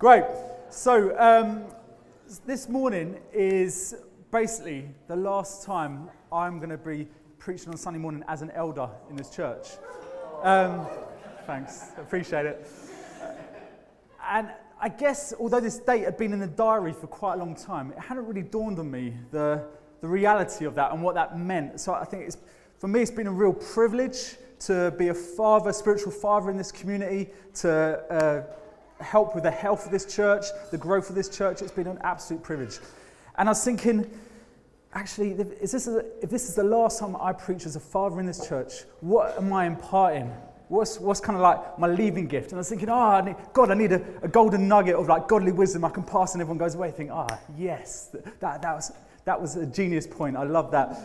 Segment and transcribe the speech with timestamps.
[0.00, 0.24] Great.
[0.70, 1.64] So, um,
[2.46, 3.94] this morning is
[4.30, 7.06] basically the last time I'm going to be
[7.38, 9.68] preaching on Sunday morning as an elder in this church.
[10.42, 10.86] Um,
[11.46, 12.66] thanks, appreciate it.
[14.26, 14.48] And
[14.80, 17.92] I guess, although this date had been in the diary for quite a long time,
[17.92, 19.66] it hadn't really dawned on me the,
[20.00, 21.78] the reality of that and what that meant.
[21.78, 22.38] So I think it's,
[22.78, 26.72] for me, it's been a real privilege to be a father, spiritual father in this
[26.72, 28.59] community, to uh,
[29.00, 31.62] help with the health of this church, the growth of this church.
[31.62, 32.78] It's been an absolute privilege.
[33.36, 34.10] And I was thinking,
[34.94, 38.20] actually, is this a, if this is the last time I preach as a father
[38.20, 40.32] in this church, what am I imparting?
[40.68, 42.52] What's, what's kind of like my leaving gift?
[42.52, 45.08] And I was thinking, oh, I need, God, I need a, a, golden nugget of
[45.08, 46.92] like godly wisdom I can pass, and everyone goes away.
[46.92, 48.92] Think, ah, oh, yes, that, that, was,
[49.24, 50.36] that was a genius point.
[50.36, 50.96] I love that.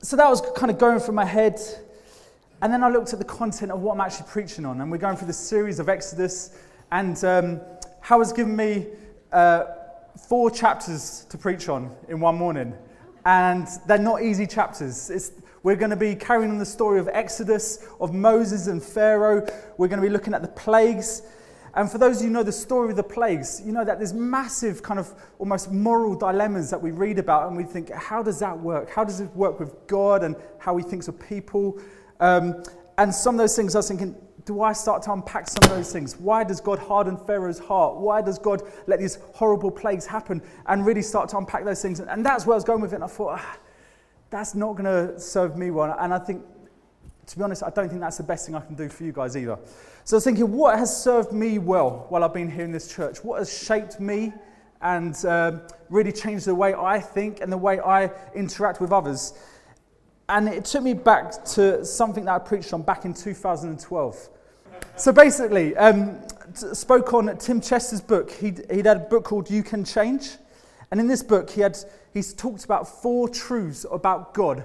[0.00, 1.60] So that was kind of going through my head.
[2.62, 4.80] And then I looked at the content of what I'm actually preaching on.
[4.80, 6.56] And we're going through the series of Exodus.
[6.92, 7.60] And um,
[8.00, 8.86] Howard's given me
[9.32, 9.64] uh,
[10.28, 12.72] four chapters to preach on in one morning.
[13.26, 15.10] And they're not easy chapters.
[15.10, 15.32] It's,
[15.64, 19.44] we're going to be carrying on the story of Exodus, of Moses and Pharaoh.
[19.76, 21.22] We're going to be looking at the plagues.
[21.74, 23.98] And for those of you who know the story of the plagues, you know that
[23.98, 28.22] there's massive kind of almost moral dilemmas that we read about and we think, how
[28.22, 28.88] does that work?
[28.88, 31.80] How does it work with God and how he thinks of people?
[32.22, 32.62] Um,
[32.98, 35.76] and some of those things I was thinking, do I start to unpack some of
[35.76, 36.16] those things?
[36.16, 37.96] Why does God harden Pharaoh's heart?
[37.96, 40.40] Why does God let these horrible plagues happen?
[40.66, 41.98] And really start to unpack those things.
[41.98, 42.96] And that's where I was going with it.
[42.96, 43.58] And I thought, ah,
[44.30, 45.96] that's not going to serve me well.
[45.98, 46.44] And I think,
[47.26, 49.12] to be honest, I don't think that's the best thing I can do for you
[49.12, 49.58] guys either.
[50.04, 52.94] So I was thinking, what has served me well while I've been here in this
[52.94, 53.24] church?
[53.24, 54.32] What has shaped me
[54.80, 59.34] and um, really changed the way I think and the way I interact with others?
[60.32, 64.28] And it took me back to something that I preached on back in 2012.
[64.96, 66.22] So basically, um,
[66.54, 68.30] spoke on Tim Chester's book.
[68.30, 70.30] He'd, he'd had a book called You Can Change.
[70.90, 71.76] And in this book, he had,
[72.14, 74.64] he's talked about four truths about God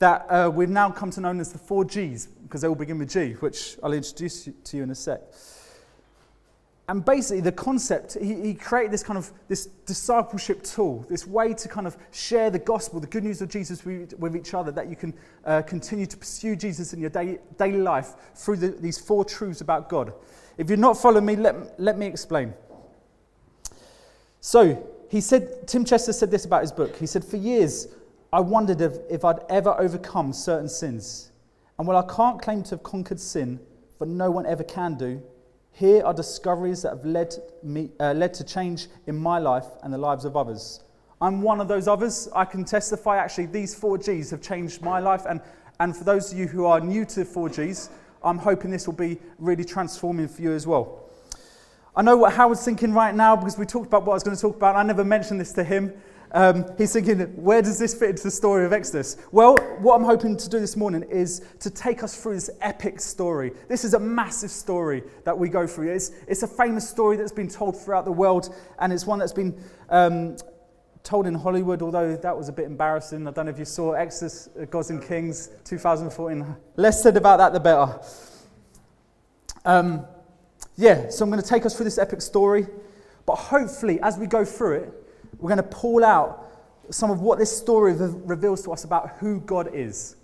[0.00, 2.98] that uh, we've now come to know as the four G's, because they all begin
[2.98, 5.20] with G, which I'll introduce to you in a sec
[6.88, 11.54] and basically the concept he, he, created this kind of this discipleship tool this way
[11.54, 14.70] to kind of share the gospel the good news of jesus with, with each other
[14.70, 15.14] that you can
[15.44, 19.60] uh, continue to pursue jesus in your day, daily life through the, these four truths
[19.60, 20.12] about god.
[20.56, 22.54] If you're not following me let, let me explain.
[24.40, 26.96] So he said tim chester said this about his book.
[26.96, 27.88] He said for years
[28.32, 31.30] i wondered if, if i'd ever overcome certain sins.
[31.78, 33.58] And while i can't claim to have conquered sin
[33.98, 35.22] but no one ever can do
[35.74, 39.92] here are discoveries that have led, me, uh, led to change in my life and
[39.92, 40.80] the lives of others.
[41.20, 42.28] I'm one of those others.
[42.32, 45.22] I can testify actually, these four G's have changed my life.
[45.28, 45.40] And,
[45.80, 47.90] and for those of you who are new to 4Gs,
[48.22, 51.10] I'm hoping this will be really transforming for you as well.
[51.96, 54.36] I know what Howard's thinking right now because we talked about what I was going
[54.36, 54.76] to talk about.
[54.76, 55.92] I never mentioned this to him.
[56.34, 59.16] Um, he's thinking, where does this fit into the story of Exodus?
[59.30, 62.98] Well, what I'm hoping to do this morning is to take us through this epic
[63.00, 63.52] story.
[63.68, 65.92] This is a massive story that we go through.
[65.92, 69.32] It's, it's a famous story that's been told throughout the world, and it's one that's
[69.32, 69.56] been
[69.90, 70.36] um,
[71.04, 73.28] told in Hollywood, although that was a bit embarrassing.
[73.28, 76.56] I don't know if you saw Exodus, uh, Gods and Kings 2014.
[76.74, 78.00] Less said about that, the better.
[79.64, 80.04] Um,
[80.74, 82.66] yeah, so I'm going to take us through this epic story,
[83.24, 85.03] but hopefully, as we go through it,
[85.44, 86.50] we're going to pull out
[86.88, 90.16] some of what this story reveals to us about who God is.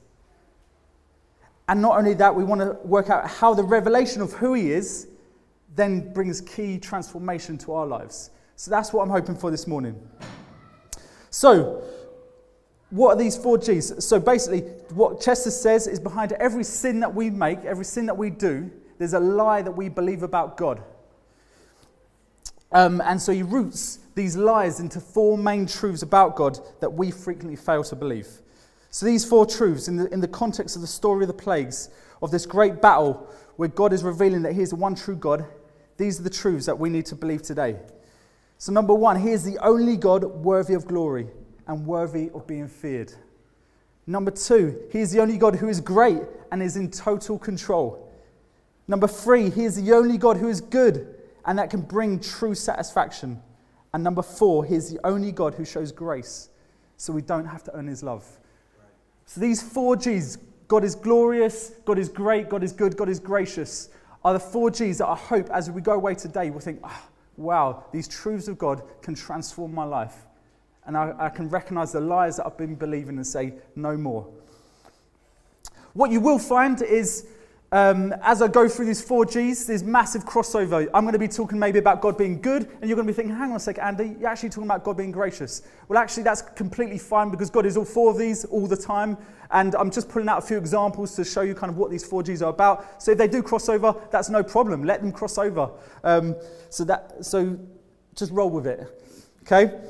[1.69, 4.73] And not only that, we want to work out how the revelation of who He
[4.73, 5.09] is
[5.77, 8.31] then brings key transformation to our lives.
[8.57, 10.01] So that's what I'm hoping for this morning.
[11.29, 11.83] So,
[12.89, 14.03] what are these four G's?
[14.03, 14.61] So, basically,
[14.95, 18.71] what Chester says is behind every sin that we make, every sin that we do,
[18.97, 20.83] there's a lie that we believe about God.
[22.73, 27.11] Um, and so he roots these lies into four main truths about God that we
[27.11, 28.29] frequently fail to believe.
[28.91, 31.91] So, these four truths, in the, in the context of the story of the plagues,
[32.21, 33.27] of this great battle
[33.57, 35.47] where God is revealing that He is the one true God,
[35.97, 37.77] these are the truths that we need to believe today.
[38.59, 41.29] So, number one, He is the only God worthy of glory
[41.69, 43.13] and worthy of being feared.
[44.07, 48.11] Number two, He is the only God who is great and is in total control.
[48.89, 52.55] Number three, He is the only God who is good and that can bring true
[52.55, 53.43] satisfaction.
[53.93, 56.49] And number four, He is the only God who shows grace
[56.97, 58.27] so we don't have to earn His love.
[59.27, 60.39] So these four G's
[60.69, 63.89] God is glorious, God is great, God is good, God is gracious
[64.25, 67.03] are the four G's that I hope as we go away today we'll think, oh,
[67.37, 70.15] wow, these truths of God can transform my life.
[70.87, 74.29] And I, I can recognize the lies that I've been believing and say, no more.
[75.93, 77.27] What you will find is
[77.73, 80.89] um, as I go through these four G's, there's massive crossover.
[80.93, 83.17] I'm going to be talking maybe about God being good, and you're going to be
[83.17, 85.63] thinking, hang on a second, Andy, you're actually talking about God being gracious.
[85.87, 89.17] Well, actually, that's completely fine because God is all four of these all the time.
[89.53, 92.05] And I'm just pulling out a few examples to show you kind of what these
[92.05, 93.03] four G's are about.
[93.03, 94.85] So if they do cross over, that's no problem.
[94.85, 95.71] Let them cross over.
[96.05, 96.37] Um,
[96.71, 97.59] so, that, so
[98.17, 98.89] just roll with it.
[99.43, 99.81] Okay?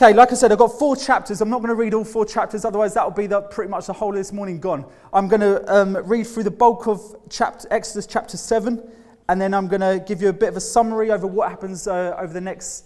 [0.00, 1.40] Okay, like I said, I've got four chapters.
[1.40, 3.86] I'm not going to read all four chapters, otherwise, that will be the, pretty much
[3.86, 4.86] the whole of this morning gone.
[5.12, 8.80] I'm going to um, read through the bulk of chapter, Exodus chapter 7,
[9.28, 11.88] and then I'm going to give you a bit of a summary over what happens
[11.88, 12.84] uh, over the next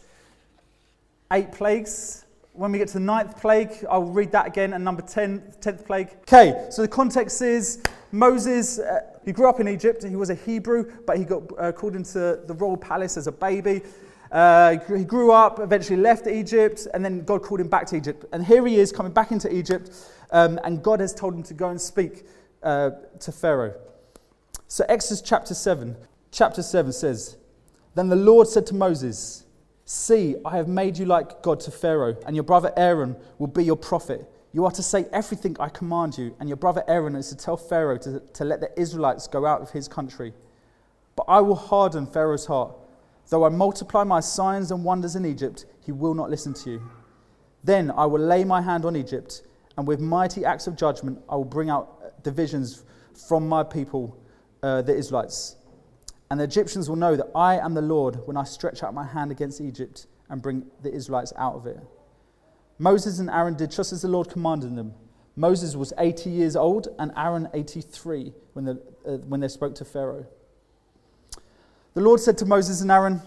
[1.33, 2.25] eight plagues.
[2.55, 5.85] When we get to the ninth plague, I'll read that again, and number 10, 10th
[5.85, 6.17] plague.
[6.23, 10.03] Okay, so the context is Moses, uh, he grew up in Egypt.
[10.03, 13.33] He was a Hebrew, but he got uh, called into the royal palace as a
[13.33, 13.83] baby.
[14.33, 18.25] Uh, he grew up, eventually left Egypt, and then God called him back to Egypt.
[18.33, 19.91] And here he is coming back into Egypt,
[20.31, 22.25] um, and God has told him to go and speak
[22.63, 23.75] uh, to Pharaoh.
[24.69, 25.95] So, Exodus chapter 7,
[26.31, 27.37] chapter 7 says,
[27.95, 29.45] Then the Lord said to Moses,
[29.85, 33.65] See, I have made you like God to Pharaoh, and your brother Aaron will be
[33.65, 34.27] your prophet.
[34.55, 37.59] You are to say everything I command you, and your brother Aaron is to tell
[37.59, 40.33] Pharaoh to, to let the Israelites go out of his country.
[41.17, 42.73] But I will harden Pharaoh's heart
[43.33, 46.83] Though I multiply my signs and wonders in Egypt, he will not listen to you.
[47.65, 49.41] Then I will lay my hand on Egypt,
[49.79, 52.85] and with mighty acts of judgment, I will bring out divisions
[53.27, 54.19] from my people,
[54.63, 55.57] uh, the Israelites.
[56.31, 59.07] And the Egyptians will know that I am the Lord when I stretch out my
[59.07, 61.81] hand against Egypt and bring the Israelites out of it.
[62.79, 64.93] Moses and Aaron did just as the Lord commanded them.
[65.37, 69.87] Moses was 80 years old, and Aaron 83 when, the, uh, when they spoke to
[69.87, 70.27] Pharaoh.
[71.95, 73.21] The Lord said to Moses and Aaron,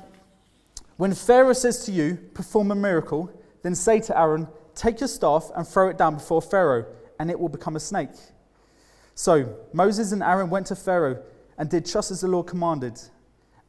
[0.97, 3.31] When Pharaoh says to you, perform a miracle,
[3.61, 6.85] then say to Aaron, Take your staff and throw it down before Pharaoh,
[7.19, 8.09] and it will become a snake.
[9.13, 11.21] So Moses and Aaron went to Pharaoh
[11.57, 12.99] and did just as the Lord commanded.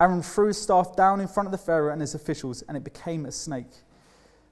[0.00, 2.84] Aaron threw his staff down in front of the Pharaoh and his officials, and it
[2.84, 3.70] became a snake.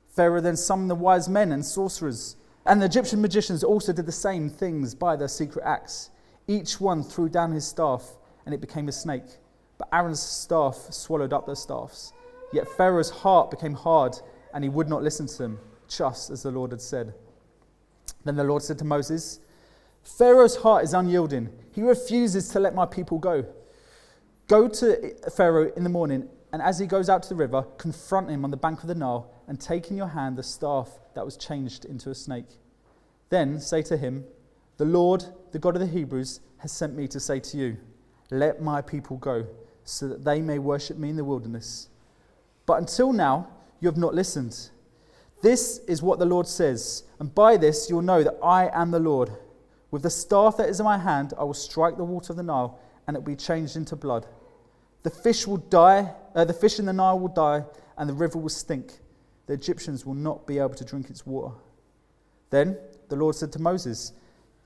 [0.08, 2.36] Pharaoh then summoned the wise men and sorcerers,
[2.66, 6.10] and the Egyptian magicians also did the same things by their secret acts.
[6.46, 9.38] Each one threw down his staff, and it became a snake.
[9.78, 12.12] But Aaron's staff swallowed up their staffs.
[12.52, 14.16] Yet Pharaoh's heart became hard,
[14.52, 17.14] and he would not listen to them, just as the Lord had said.
[18.24, 19.40] Then the Lord said to Moses,
[20.02, 21.50] Pharaoh's heart is unyielding.
[21.72, 23.44] He refuses to let my people go.
[24.46, 28.30] Go to Pharaoh in the morning, and as he goes out to the river, confront
[28.30, 31.24] him on the bank of the Nile, and take in your hand the staff that
[31.24, 32.46] was changed into a snake.
[33.30, 34.24] Then say to him,
[34.76, 37.76] The Lord, the God of the Hebrews, has sent me to say to you,
[38.30, 39.46] Let my people go
[39.84, 41.88] so that they may worship me in the wilderness.
[42.66, 43.48] But until now,
[43.80, 44.70] you have not listened.
[45.42, 48.98] This is what the Lord says, and by this you'll know that I am the
[48.98, 49.30] Lord.
[49.90, 52.42] With the staff that is in my hand, I will strike the water of the
[52.42, 54.26] Nile, and it will be changed into blood.
[55.02, 57.64] The fish will die, uh, the fish in the Nile will die,
[57.98, 59.00] and the river will stink.
[59.46, 61.54] The Egyptians will not be able to drink its water.
[62.48, 64.12] Then the Lord said to Moses,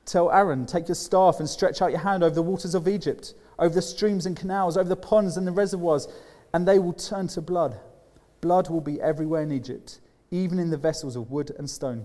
[0.04, 3.34] Tell Aaron, take your staff and stretch out your hand over the waters of Egypt
[3.58, 6.08] over the streams and canals, over the ponds and the reservoirs,
[6.52, 7.78] and they will turn to blood.
[8.40, 10.00] Blood will be everywhere in Egypt,
[10.30, 12.04] even in the vessels of wood and stone.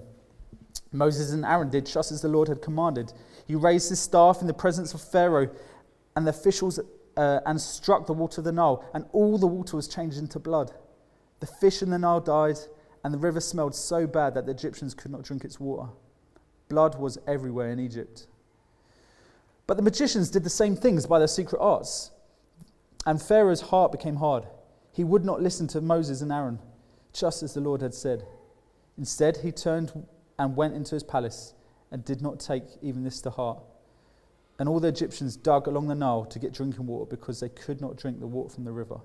[0.92, 3.14] Moses and Aaron did just as the Lord had commanded.
[3.48, 5.50] He raised his staff in the presence of Pharaoh
[6.16, 6.80] and the officials
[7.18, 10.40] uh, and struck the water of the Nile, and all the water was changed into
[10.40, 10.72] blood.
[11.40, 12.58] The fish in the Nile died,
[13.04, 15.90] and the river smelled so bad that the Egyptians could not drink its water.
[16.70, 18.28] Blood was everywhere in Egypt.
[19.66, 22.12] But the magicians did the same things by their secret arts.
[23.06, 24.46] And Pharaoh's heart became hard.
[24.92, 26.60] He would not listen to Moses and Aaron,
[27.14, 28.26] just as the Lord had said.
[28.98, 30.06] Instead, he turned
[30.38, 31.54] and went into his palace
[31.92, 33.62] and did not take even this to heart.
[34.60, 37.82] And all the Egyptians dug along the Nile to get drinking water because they could
[37.82, 39.00] not drink the water from the river.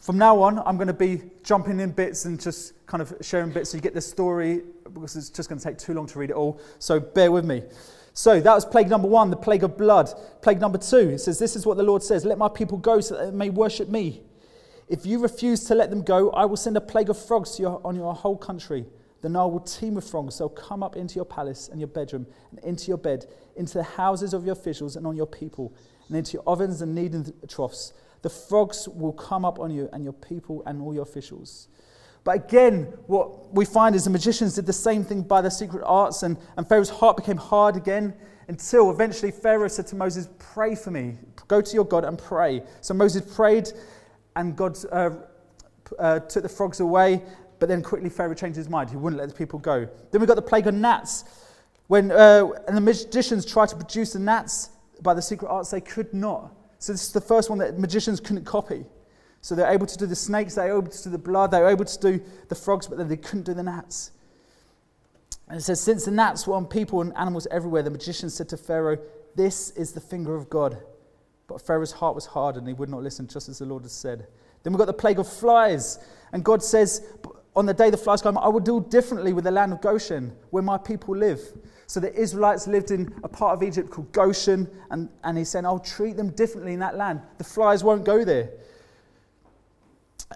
[0.00, 3.50] From now on, I'm going to be jumping in bits and just kind of sharing
[3.50, 6.18] bits so you get the story because it's just going to take too long to
[6.18, 6.58] read it all.
[6.78, 7.62] So bear with me.
[8.14, 10.10] So that was plague number one, the plague of blood.
[10.40, 13.00] Plague number two, it says, This is what the Lord says Let my people go
[13.00, 14.22] so that they may worship me.
[14.88, 17.80] If you refuse to let them go, I will send a plague of frogs your,
[17.84, 18.86] on your whole country.
[19.20, 20.38] The Nile will teem with frogs.
[20.38, 23.84] They'll come up into your palace and your bedroom, and into your bed, into the
[23.84, 25.74] houses of your officials and on your people,
[26.08, 27.92] and into your ovens and kneading troughs.
[28.22, 31.68] The frogs will come up on you and your people and all your officials.
[32.22, 35.82] But again, what we find is the magicians did the same thing by their secret
[35.86, 38.14] arts, and, and Pharaoh's heart became hard again
[38.48, 41.16] until eventually Pharaoh said to Moses, Pray for me.
[41.48, 42.62] Go to your God and pray.
[42.82, 43.70] So Moses prayed,
[44.36, 45.10] and God uh,
[45.98, 47.22] uh, took the frogs away,
[47.58, 48.90] but then quickly Pharaoh changed his mind.
[48.90, 49.88] He wouldn't let the people go.
[50.10, 51.24] Then we got the plague of gnats.
[51.86, 54.70] When, uh, and the magicians tried to produce the gnats
[55.02, 56.52] by the secret arts, they could not.
[56.80, 58.84] So this is the first one that magicians couldn't copy.
[59.42, 61.84] So they're able to do the snakes, they're able to do the blood, they're able
[61.84, 64.12] to do the frogs, but then they couldn't do the gnats.
[65.48, 68.48] And it says, Since the gnats were on people and animals everywhere, the magician said
[68.48, 68.98] to Pharaoh,
[69.36, 70.78] This is the finger of God.
[71.46, 73.90] But Pharaoh's heart was hard and he would not listen, just as the Lord had
[73.90, 74.26] said.
[74.62, 75.98] Then we've got the plague of flies.
[76.32, 77.06] And God says,
[77.56, 80.34] On the day the flies come, I will deal differently with the land of Goshen,
[80.50, 81.40] where my people live.
[81.90, 85.66] So the Israelites lived in a part of Egypt called Goshen, and, and he's saying,
[85.66, 87.20] I'll treat them differently in that land.
[87.38, 88.50] The flies won't go there.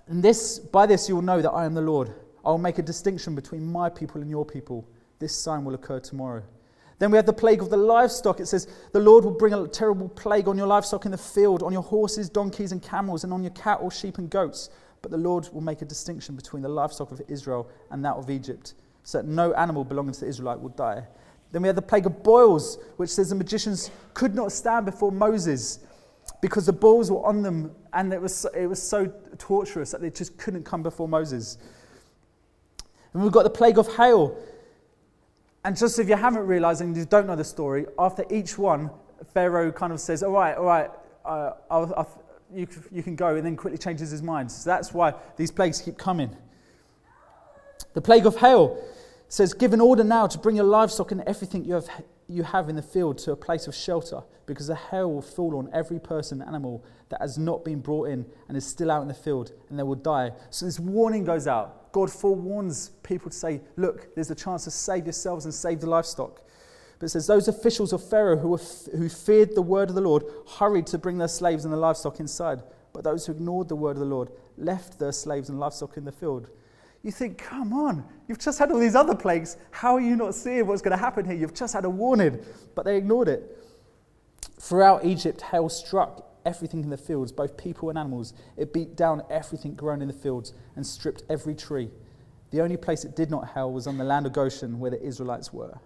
[0.08, 2.12] And this, by this you will know that I am the Lord.
[2.44, 4.84] I will make a distinction between my people and your people.
[5.20, 6.42] This sign will occur tomorrow.
[6.98, 8.40] Then we have the plague of the livestock.
[8.40, 11.62] It says, The Lord will bring a terrible plague on your livestock in the field,
[11.62, 14.70] on your horses, donkeys, and camels, and on your cattle, sheep, and goats.
[15.02, 18.28] But the Lord will make a distinction between the livestock of Israel and that of
[18.28, 21.06] Egypt, so that no animal belonging to the Israelite will die.
[21.54, 25.12] Then we have the plague of boils, which says the magicians could not stand before
[25.12, 25.78] Moses
[26.40, 29.06] because the boils were on them and it was, it was so
[29.38, 31.58] torturous that they just couldn't come before Moses.
[33.12, 34.36] And we've got the plague of hail.
[35.64, 38.90] And just if you haven't realized and you don't know the story, after each one,
[39.32, 40.90] Pharaoh kind of says, All right, all right,
[41.24, 44.50] uh, I'll, I'll, you, you can go, and then quickly changes his mind.
[44.50, 46.36] So that's why these plagues keep coming.
[47.92, 48.84] The plague of hail
[49.34, 51.88] says, Give an order now to bring your livestock and everything you have
[52.26, 55.58] you have in the field to a place of shelter, because the hail will fall
[55.58, 59.02] on every person and animal that has not been brought in and is still out
[59.02, 60.30] in the field, and they will die.
[60.50, 61.92] So this warning goes out.
[61.92, 65.90] God forewarns people to say, Look, there's a chance to save yourselves and save the
[65.90, 66.40] livestock.
[66.98, 70.00] But it says, Those officials of Pharaoh who, f- who feared the word of the
[70.00, 70.24] Lord
[70.58, 72.62] hurried to bring their slaves and the livestock inside.
[72.92, 76.04] But those who ignored the word of the Lord left their slaves and livestock in
[76.04, 76.48] the field.
[77.04, 79.58] You think, come on, you've just had all these other plagues.
[79.70, 81.34] How are you not seeing what's going to happen here?
[81.34, 82.42] You've just had a warning.
[82.74, 83.62] But they ignored it.
[84.58, 88.32] Throughout Egypt, hail struck everything in the fields, both people and animals.
[88.56, 91.90] It beat down everything grown in the fields and stripped every tree.
[92.50, 95.02] The only place it did not hail was on the land of Goshen, where the
[95.02, 95.78] Israelites were.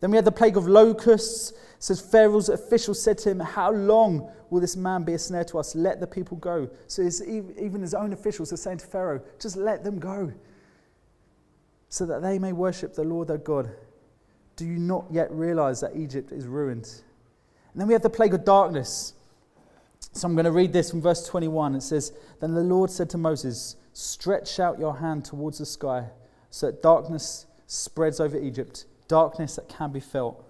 [0.00, 1.50] Then we had the plague of locusts.
[1.50, 5.44] It says Pharaoh's officials said to him, How long will this man be a snare
[5.44, 5.74] to us?
[5.74, 6.68] Let the people go.
[6.86, 10.32] So even his own officials are saying to Pharaoh, Just let them go,
[11.88, 13.70] so that they may worship the Lord their God.
[14.56, 16.84] Do you not yet realize that Egypt is ruined?
[17.72, 19.14] And then we have the plague of darkness.
[20.12, 21.74] So I'm going to read this from verse 21.
[21.74, 26.06] It says, Then the Lord said to Moses, Stretch out your hand towards the sky,
[26.50, 30.44] so that darkness spreads over Egypt darkness that can be felt.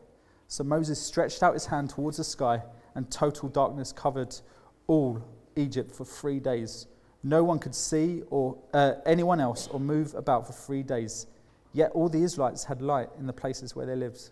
[0.48, 2.62] So Moses stretched out his hand towards the sky,
[2.94, 4.34] and total darkness covered
[4.86, 5.22] all
[5.56, 6.86] Egypt for three days.
[7.22, 11.26] No one could see or uh, anyone else or move about for three days.
[11.72, 14.30] Yet all the Israelites had light in the places where they lived.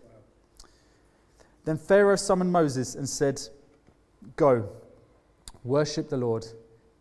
[1.65, 3.41] Then Pharaoh summoned Moses and said,
[4.35, 4.69] Go,
[5.63, 6.45] worship the Lord.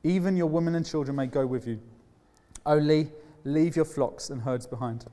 [0.02, 1.80] Even your women and children may go with you.
[2.66, 3.10] Only
[3.44, 5.06] leave your flocks and herds behind.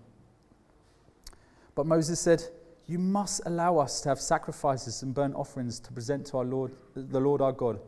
[1.76, 2.44] But Moses said,
[2.88, 6.76] You must allow us to have sacrifices and burnt offerings to present to our Lord,
[6.96, 7.80] the Lord our God.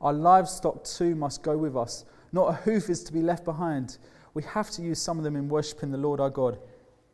[0.00, 2.04] Our livestock too must go with us.
[2.32, 3.98] Not a hoof is to be left behind.
[4.34, 6.58] We have to use some of them in worshipping the Lord our God.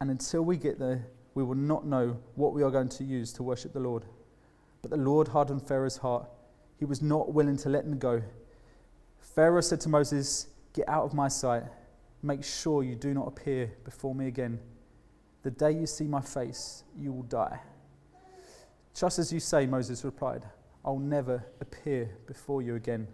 [0.00, 3.32] And until we get there, we will not know what we are going to use
[3.35, 4.04] to worship the Lord.
[4.82, 6.28] But the Lord hardened Pharaoh's heart.
[6.78, 8.23] He was not willing to let them go.
[9.18, 11.64] Pharaoh said to Moses, Get out of my sight.
[12.23, 14.61] Make sure you do not appear before me again.
[15.47, 17.61] The day you see my face, you will die.
[18.93, 20.45] Just as you say, Moses replied,
[20.85, 23.07] I'll never appear before you again.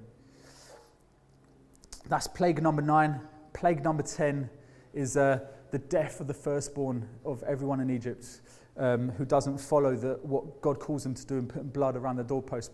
[2.08, 3.20] That's plague number nine.
[3.52, 4.48] Plague number 10
[4.94, 5.40] is uh,
[5.72, 8.40] the death of the firstborn of everyone in Egypt
[8.78, 12.16] um, who doesn't follow the, what God calls them to do and putting blood around
[12.16, 12.72] the doorpost.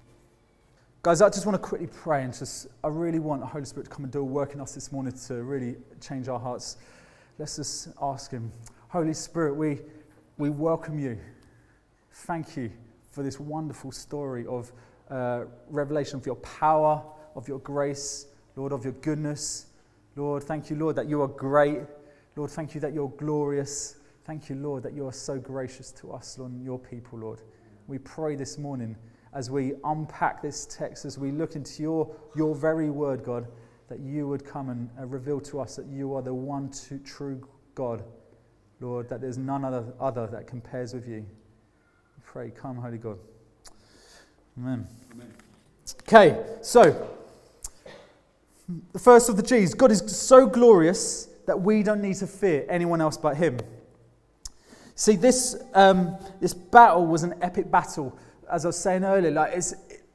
[1.03, 3.87] Guys, I just want to quickly pray and just, I really want the Holy Spirit
[3.87, 6.77] to come and do a work in us this morning to really change our hearts.
[7.41, 8.53] Let's just ask Him.
[8.90, 9.80] Holy Spirit, we,
[10.38, 11.18] we welcome you.
[12.11, 12.73] Thank you
[13.11, 14.73] for this wonderful story of
[15.11, 17.02] uh, revelation of your power,
[17.37, 19.66] of your grace, Lord, of your goodness.
[20.16, 21.80] Lord, thank you, Lord, that you are great.
[22.35, 23.97] Lord, thank you that you're glorious.
[24.25, 27.42] Thank you, Lord, that you are so gracious to us, Lord, and your people, Lord.
[27.88, 28.97] We pray this morning
[29.35, 33.49] as we unpack this text, as we look into your, your very word, God,
[33.90, 36.73] that you would come and uh, reveal to us that you are the one
[37.04, 38.02] true God,
[38.80, 41.26] Lord, that there's none other, other that compares with you.
[42.16, 43.18] We pray, come, Holy God.
[44.56, 44.87] Amen.
[45.12, 45.32] Amen.
[46.02, 47.08] Okay, so
[48.92, 52.66] the first of the G's God is so glorious that we don't need to fear
[52.68, 53.58] anyone else but Him.
[54.94, 58.18] See, this, um, this battle was an epic battle,
[58.50, 59.30] as I was saying earlier.
[59.30, 59.54] Like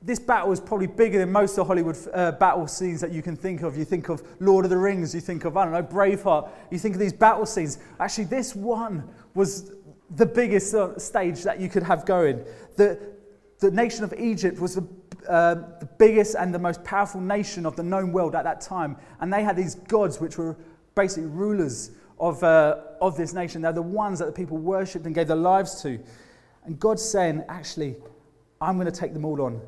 [0.06, 3.22] this battle is probably bigger than most of the Hollywood uh, battle scenes that you
[3.22, 3.78] can think of.
[3.78, 6.78] You think of Lord of the Rings, you think of, I don't know, Braveheart, you
[6.78, 7.78] think of these battle scenes.
[8.00, 9.72] Actually, this one was
[10.16, 12.44] the biggest uh, stage that you could have going.
[12.76, 13.00] The,
[13.60, 14.88] the nation of Egypt was the,
[15.30, 18.98] uh, the biggest and the most powerful nation of the known world at that time.
[19.22, 20.58] And they had these gods which were
[20.96, 23.62] basically rulers of, uh, of this nation.
[23.62, 25.98] They're the ones that the people worshipped and gave their lives to.
[26.66, 27.96] And God's saying, actually,
[28.60, 29.62] I'm going to take them all on.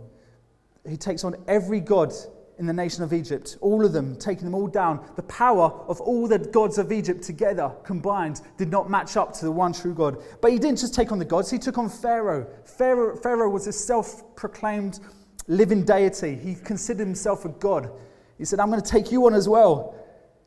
[0.88, 2.14] He takes on every god
[2.58, 5.06] in the nation of Egypt, all of them, taking them all down.
[5.16, 9.46] The power of all the gods of Egypt together combined did not match up to
[9.46, 10.22] the one true God.
[10.42, 12.48] But he didn't just take on the gods, he took on Pharaoh.
[12.64, 15.00] Pharaoh, Pharaoh was a self proclaimed
[15.48, 16.36] living deity.
[16.36, 17.92] He considered himself a god.
[18.38, 19.96] He said, I'm going to take you on as well.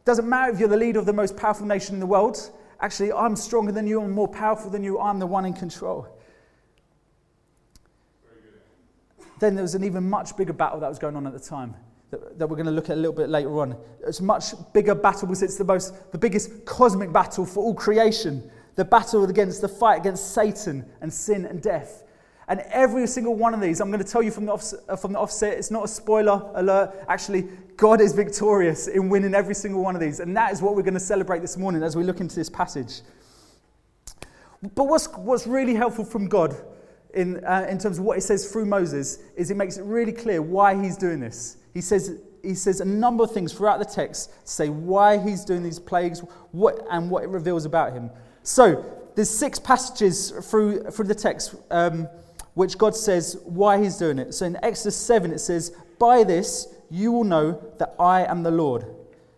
[0.05, 2.51] Doesn't matter if you're the leader of the most powerful nation in the world.
[2.81, 6.07] Actually, I'm stronger than you, I'm more powerful than you, I'm the one in control.
[9.41, 11.75] Then there was an even much bigger battle that was going on at the time
[12.11, 13.77] that, that we're going to look at a little bit later on.
[14.07, 17.75] It's a much bigger battle because it's the, most, the biggest cosmic battle for all
[17.75, 18.51] creation.
[18.77, 22.05] The battle against the fight against Satan and sin and death.
[22.47, 24.97] And every single one of these, I'm going to tell you from the, offset, uh,
[24.97, 26.95] from the offset, it's not a spoiler alert.
[27.07, 27.43] Actually,
[27.77, 30.21] God is victorious in winning every single one of these.
[30.21, 32.49] And that is what we're going to celebrate this morning as we look into this
[32.49, 33.03] passage.
[34.75, 36.57] But what's, what's really helpful from God
[37.19, 40.13] in, uh, in terms of what it says through Moses is it makes it really
[40.13, 41.57] clear why he's doing this.
[41.75, 45.45] He says, he says a number of things throughout the text to say why he's
[45.45, 46.21] doing these plagues
[46.53, 48.11] what, and what it reveals about him.
[48.43, 48.85] So,
[49.17, 51.57] there's six passages through, through the text.
[51.71, 52.09] Um,
[52.59, 54.35] which God says why he's doing it.
[54.35, 58.51] So in Exodus 7, it says, By this you will know that I am the
[58.51, 58.85] Lord.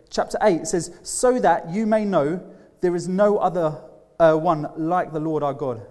[0.09, 2.43] Chapter 8 says, So that you may know
[2.81, 3.79] there is no other
[4.19, 5.83] uh, one like the Lord our God.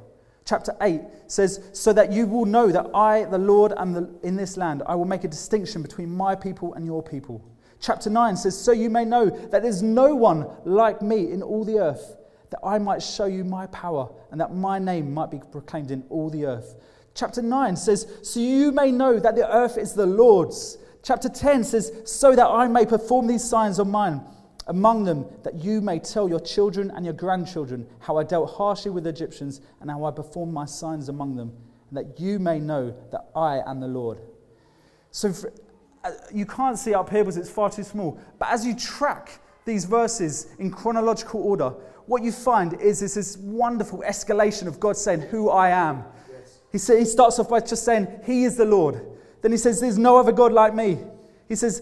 [0.49, 4.35] Chapter 8 says, So that you will know that I, the Lord, am the, in
[4.35, 4.81] this land.
[4.87, 7.47] I will make a distinction between my people and your people.
[7.79, 11.63] Chapter 9 says, So you may know that there's no one like me in all
[11.63, 12.17] the earth,
[12.49, 16.03] that I might show you my power and that my name might be proclaimed in
[16.09, 16.77] all the earth.
[17.13, 20.79] Chapter 9 says, So you may know that the earth is the Lord's.
[21.03, 24.21] Chapter 10 says, So that I may perform these signs of mine
[24.69, 28.91] among them, that you may tell your children and your grandchildren how I dealt harshly
[28.91, 31.51] with the Egyptians and how I performed my signs among them,
[31.89, 34.19] and that you may know that I am the Lord.
[35.11, 35.51] So for,
[36.03, 38.19] uh, you can't see up here because it's far too small.
[38.37, 41.73] But as you track these verses in chronological order,
[42.05, 46.03] what you find is, is this wonderful escalation of God saying, Who I am.
[46.71, 49.01] He, say, he starts off by just saying, He is the Lord.
[49.41, 50.99] Then he says, There's no other God like me.
[51.47, 51.81] He says,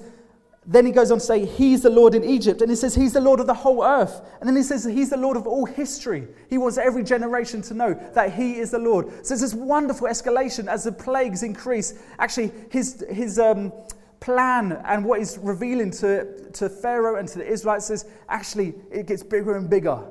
[0.70, 2.62] then he goes on to say, He's the Lord in Egypt.
[2.62, 4.22] And he says, He's the Lord of the whole earth.
[4.40, 6.28] And then he says, He's the Lord of all history.
[6.50, 9.08] He wants every generation to know that He is the Lord.
[9.26, 11.94] So there's this wonderful escalation as the plagues increase.
[12.20, 13.72] Actually, his, his um,
[14.20, 19.08] plan and what he's revealing to, to Pharaoh and to the Israelites says, actually, it
[19.08, 20.04] gets bigger and bigger.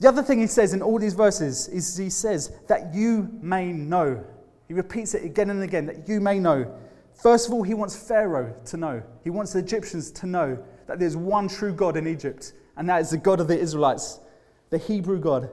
[0.00, 3.72] The other thing he says in all these verses is he says that you may
[3.72, 4.22] know.
[4.68, 6.70] He repeats it again and again that you may know.
[7.22, 9.02] First of all, he wants Pharaoh to know.
[9.22, 10.58] He wants the Egyptians to know
[10.88, 14.18] that there's one true God in Egypt, and that is the God of the Israelites,
[14.70, 15.48] the Hebrew God.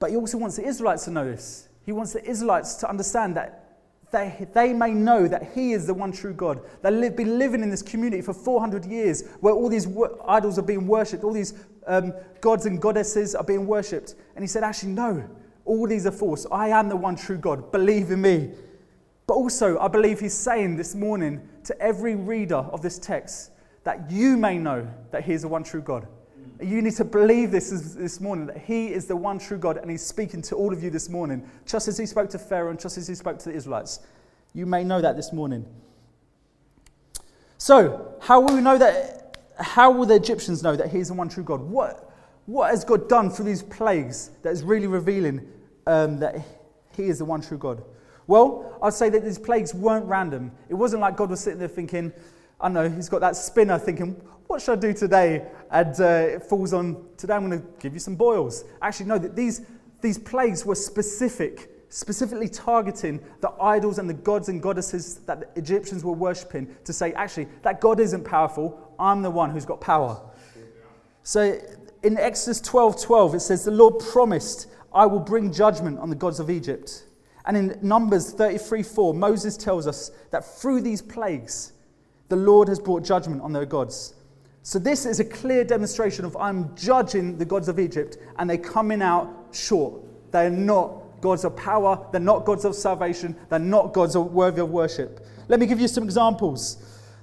[0.00, 1.68] But he also wants the Israelites to know this.
[1.86, 3.64] He wants the Israelites to understand that
[4.10, 6.60] they, they may know that He is the one true God.
[6.82, 9.88] They've been living in this community for 400 years where all these
[10.26, 11.54] idols are being worshipped, all these
[11.88, 14.14] um, gods and goddesses are being worshipped.
[14.36, 15.28] And He said, Actually, no,
[15.64, 16.46] all these are false.
[16.52, 17.72] I am the one true God.
[17.72, 18.52] Believe in me.
[19.26, 23.50] But also, I believe He's saying this morning to every reader of this text
[23.84, 26.06] that you may know that He is the one true God.
[26.60, 29.90] You need to believe this this morning that He is the one true God and
[29.90, 32.78] He's speaking to all of you this morning, just as He spoke to Pharaoh and
[32.78, 34.00] just as He spoke to the Israelites.
[34.52, 35.66] You may know that this morning.
[37.58, 39.38] So, how will we know that?
[39.58, 41.60] How will the Egyptians know that He is the one true God?
[41.60, 42.12] What,
[42.46, 45.48] What has God done through these plagues that is really revealing
[45.86, 46.36] um, that
[46.96, 47.82] He is the one true God?
[48.26, 50.52] Well, I'd say that these plagues weren't random.
[50.68, 52.12] It wasn't like God was sitting there thinking,
[52.60, 54.12] I know, he's got that spinner thinking,
[54.46, 55.46] what should I do today?
[55.70, 58.64] And uh, it falls on, today I'm going to give you some boils.
[58.80, 59.62] Actually, no, that these,
[60.00, 65.58] these plagues were specific, specifically targeting the idols and the gods and goddesses that the
[65.58, 68.94] Egyptians were worshipping to say, actually, that God isn't powerful.
[68.98, 70.20] I'm the one who's got power.
[71.22, 71.58] So
[72.02, 76.16] in Exodus 12 12, it says, The Lord promised, I will bring judgment on the
[76.16, 77.04] gods of Egypt.
[77.46, 81.72] And in Numbers 33 4, Moses tells us that through these plagues,
[82.28, 84.14] the Lord has brought judgment on their gods.
[84.62, 88.56] So, this is a clear demonstration of I'm judging the gods of Egypt, and they're
[88.56, 90.00] coming out short.
[90.30, 94.70] They're not gods of power, they're not gods of salvation, they're not gods worthy of
[94.70, 95.26] worship.
[95.48, 96.78] Let me give you some examples.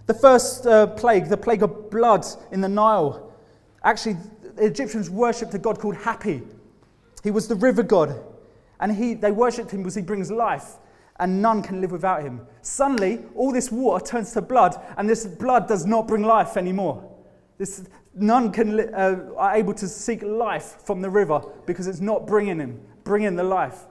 [0.05, 3.31] The first uh, plague, the plague of blood in the Nile,
[3.83, 4.17] actually,
[4.55, 6.43] the Egyptians worshipped a god called Hapi.
[7.23, 8.19] He was the river god,
[8.81, 10.77] and he, they worshipped him because he brings life
[11.19, 12.41] and none can live without him.
[12.63, 17.07] Suddenly, all this water turns to blood, and this blood does not bring life anymore.
[17.59, 22.25] This, none can, uh, are able to seek life from the river because it's not
[22.25, 23.85] bringing him, bringing the life.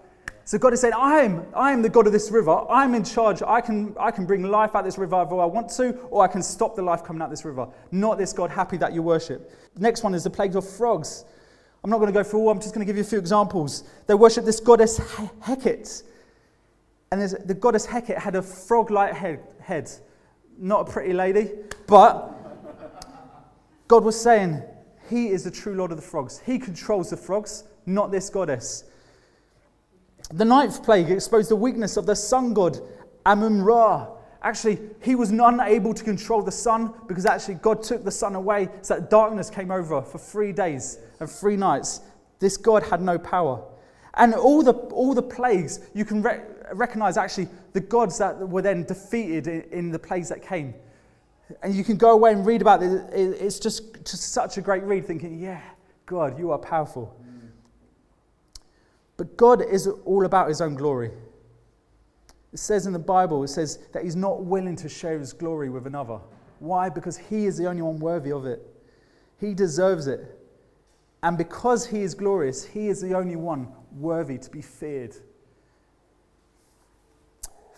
[0.44, 2.64] So God is saying, I am, I am the God of this river.
[2.68, 3.40] I'm in charge.
[3.40, 6.26] I can, I can bring life out this river if I want to, or I
[6.26, 7.68] can stop the life coming out this river.
[7.92, 9.52] Not this God Hapi that you worship.
[9.78, 11.24] Next one is the plague of frogs.
[11.82, 13.18] I'm not going to go through all, I'm just going to give you a few
[13.18, 13.84] examples.
[14.06, 16.02] They worship this goddess Heket.
[17.10, 19.90] And the goddess Heket had a frog like head, head.
[20.58, 21.50] Not a pretty lady,
[21.86, 22.34] but
[23.88, 24.62] God was saying,
[25.08, 26.40] He is the true Lord of the frogs.
[26.44, 28.84] He controls the frogs, not this goddess.
[30.32, 32.78] The ninth plague exposed the weakness of the sun god
[33.26, 34.08] Amun Ra.
[34.42, 38.68] Actually, he was unable to control the sun because actually God took the sun away
[38.80, 42.00] so that darkness came over for three days and three nights.
[42.38, 43.62] This God had no power.
[44.14, 46.40] And all the, all the plagues, you can re-
[46.72, 50.74] recognize actually the gods that were then defeated in, in, the plagues that came.
[51.62, 53.10] And you can go away and read about it.
[53.12, 55.60] It's just, just such a great read, thinking, yeah,
[56.06, 57.14] God, you are powerful.
[57.22, 57.48] Mm.
[59.16, 61.10] But God is all about his own glory.
[62.52, 65.70] It says in the Bible, it says that he's not willing to share his glory
[65.70, 66.20] with another.
[66.58, 66.88] Why?
[66.88, 68.60] Because he is the only one worthy of it.
[69.38, 70.38] He deserves it.
[71.22, 75.14] And because he is glorious, he is the only one worthy to be feared.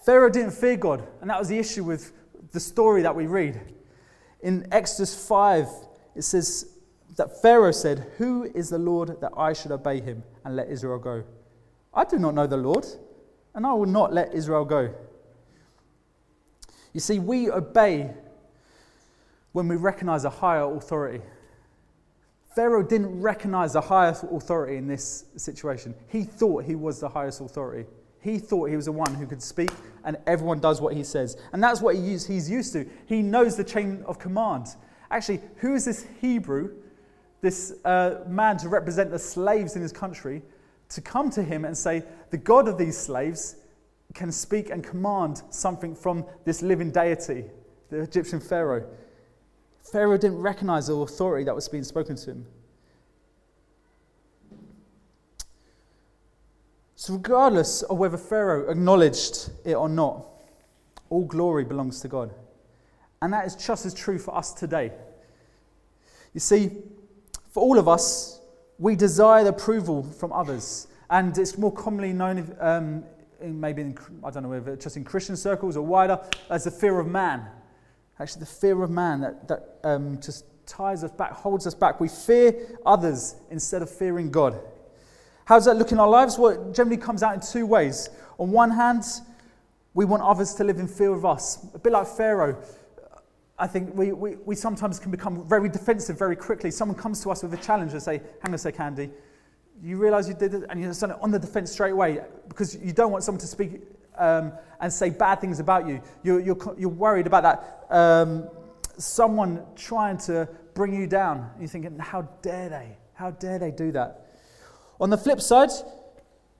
[0.04, 2.12] Pharaoh didn't fear God, and that was the issue with
[2.50, 3.60] the story that we read.
[4.42, 5.68] In Exodus 5,
[6.16, 6.76] it says
[7.16, 10.98] that Pharaoh said, Who is the Lord that I should obey him and let Israel
[10.98, 11.24] go?
[11.94, 12.86] I do not know the Lord,
[13.54, 14.94] and I will not let Israel go.
[16.92, 18.10] You see, we obey
[19.52, 21.22] when we recognize a higher authority.
[22.54, 25.94] Pharaoh didn't recognize the highest authority in this situation.
[26.08, 27.88] He thought he was the highest authority.
[28.20, 29.70] He thought he was the one who could speak,
[30.04, 31.36] and everyone does what he says.
[31.52, 32.86] And that's what he's used to.
[33.06, 34.66] He knows the chain of command.
[35.10, 36.76] Actually, who is this Hebrew,
[37.40, 40.42] this uh, man to represent the slaves in his country,
[40.92, 43.56] to come to him and say, The God of these slaves
[44.14, 47.44] can speak and command something from this living deity,
[47.90, 48.86] the Egyptian Pharaoh?
[49.90, 52.46] Pharaoh didn't recognize the authority that was being spoken to him.
[56.94, 60.24] So, regardless of whether Pharaoh acknowledged it or not,
[61.10, 62.32] all glory belongs to God.
[63.20, 64.92] And that is just as true for us today.
[66.32, 66.70] You see,
[67.50, 68.40] for all of us,
[68.82, 70.88] we desire the approval from others.
[71.08, 73.04] And it's more commonly known, um,
[73.40, 76.18] in maybe in, I don't know whether just in Christian circles or wider,
[76.50, 77.46] as the fear of man.
[78.18, 82.00] Actually, the fear of man that, that um, just ties us back, holds us back.
[82.00, 84.58] We fear others instead of fearing God.
[85.44, 86.36] How does that look in our lives?
[86.36, 88.10] Well, it generally comes out in two ways.
[88.38, 89.04] On one hand,
[89.94, 91.64] we want others to live in fear of us.
[91.72, 92.60] A bit like Pharaoh.
[93.62, 96.72] I think we, we, we sometimes can become very defensive very quickly.
[96.72, 99.08] Someone comes to us with a challenge and say, hang on a sec, Andy,
[99.80, 100.64] you realize you did it?
[100.68, 103.82] And you're on the defense straight away because you don't want someone to speak
[104.18, 106.02] um, and say bad things about you.
[106.24, 107.86] You're, you're, you're worried about that.
[107.96, 108.48] Um,
[108.98, 111.48] someone trying to bring you down.
[111.60, 112.96] You're thinking, how dare they?
[113.14, 114.26] How dare they do that?
[115.00, 115.70] On the flip side,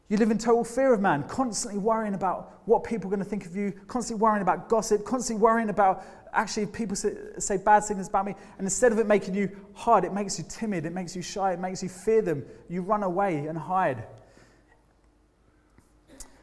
[0.09, 3.29] you live in total fear of man, constantly worrying about what people are going to
[3.29, 7.85] think of you, constantly worrying about gossip, constantly worrying about actually people say, say, bad
[7.85, 8.35] things about me.
[8.59, 11.53] And instead of it making you hard, it makes you timid, it makes you shy,
[11.53, 12.45] it makes you fear them.
[12.69, 14.05] You run away and hide.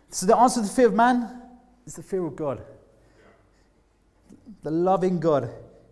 [0.10, 1.42] So the answer to the fear of man
[1.86, 2.62] is the fear of God.
[4.64, 5.50] The loving God.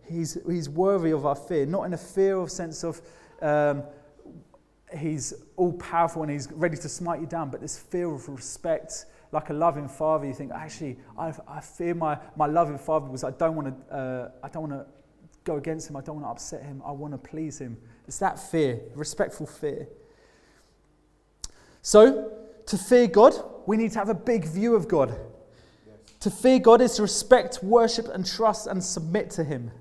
[0.10, 3.02] He's, he's worthy of our fear, not in a fear of sense of
[3.42, 3.84] um,
[4.96, 9.06] he's all powerful and he's ready to smite you down, but this fear of respect,
[9.32, 13.24] like a loving father, you think, actually, I, I fear my, my loving father because
[13.24, 14.86] I don't want to, uh, I don't want to
[15.44, 17.78] go against him, I don't want to upset him, I want to please him.
[18.08, 19.88] It's that fear, respectful fear.
[21.82, 22.32] So,
[22.68, 23.34] to fear God,
[23.66, 25.10] we need to have a big view of God.
[25.10, 25.96] Yes.
[26.22, 29.72] To fear God is to respect, worship, and trust and submit to Him.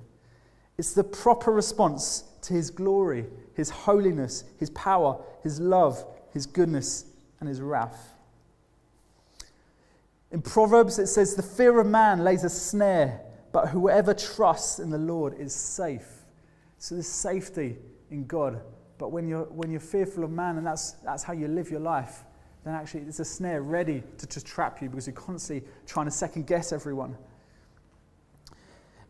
[0.78, 7.06] It's the proper response to His glory, His holiness, His power, His love, His goodness,
[7.40, 8.15] and His wrath.
[10.36, 13.22] In Proverbs, it says, The fear of man lays a snare,
[13.52, 16.06] but whoever trusts in the Lord is safe.
[16.76, 17.78] So there's safety
[18.10, 18.60] in God.
[18.98, 21.80] But when you're, when you're fearful of man and that's, that's how you live your
[21.80, 22.24] life,
[22.66, 26.10] then actually it's a snare ready to, to trap you because you're constantly trying to
[26.10, 27.16] second guess everyone.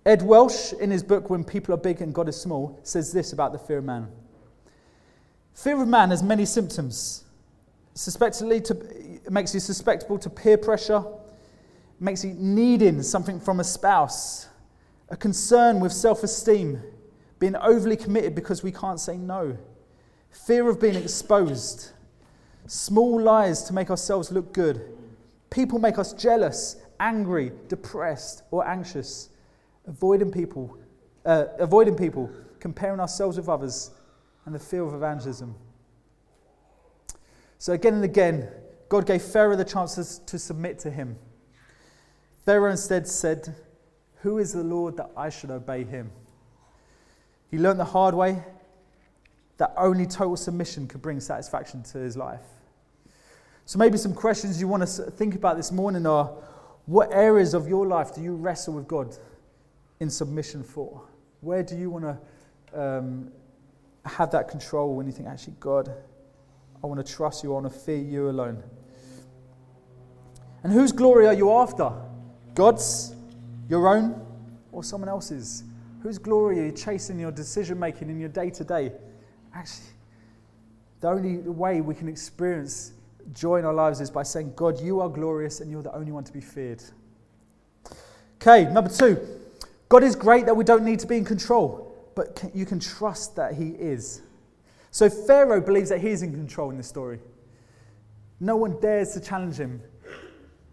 [0.05, 3.33] Ed Welch, in his book When People Are Big and God is Small, says this
[3.33, 4.07] about the fear of man.
[5.55, 7.25] Fear of man has many symptoms.
[7.95, 8.75] Suspectedly to,
[9.27, 14.49] it makes you susceptible to peer pressure, it makes you needing something from a spouse,
[15.09, 16.81] a concern with self esteem,
[17.41, 19.59] being overly committed because we can't say no,
[20.31, 21.91] fear of being exposed,
[22.67, 24.97] small lies to make ourselves look good.
[25.51, 29.31] People make us jealous, angry, depressed, or anxious,
[29.89, 30.79] avoiding people,
[31.25, 33.91] uh, avoiding people, comparing ourselves with others,
[34.45, 35.55] and the fear of evangelism.
[37.59, 38.49] So, again and again,
[38.89, 41.19] God gave Pharaoh the chance to submit to him.
[42.45, 43.55] Pharaoh instead said,
[44.23, 46.13] Who is the Lord that I should obey him?
[47.51, 48.43] He learned the hard way
[49.59, 52.41] that only total submission could bring satisfaction to his life.
[53.65, 56.27] So, maybe some questions you want to think about this morning are
[56.87, 59.17] what areas of your life do you wrestle with God
[59.99, 61.03] in submission for?
[61.41, 63.33] Where do you want to um,
[64.05, 65.93] have that control when you think, actually, God,
[66.83, 68.63] I want to trust you, I want to fear you alone?
[70.67, 71.93] And whose glory are you after?
[72.57, 73.15] God's,
[73.69, 74.21] your own,
[74.73, 75.63] or someone else's?
[76.03, 78.91] Whose glory are you chasing in your decision making in your day to day?
[79.55, 79.87] Actually,
[81.01, 82.95] the only way we can experience
[83.33, 86.11] joy in our lives is by saying, God, you are glorious and you're the only
[86.11, 86.83] one to be feared.
[88.43, 89.25] Okay, number two,
[89.89, 93.37] God is great that we don't need to be in control, but you can trust
[93.37, 94.21] that He is.
[94.91, 97.21] So Pharaoh believes that he's in control in this story.
[98.41, 99.81] No one dares to challenge him.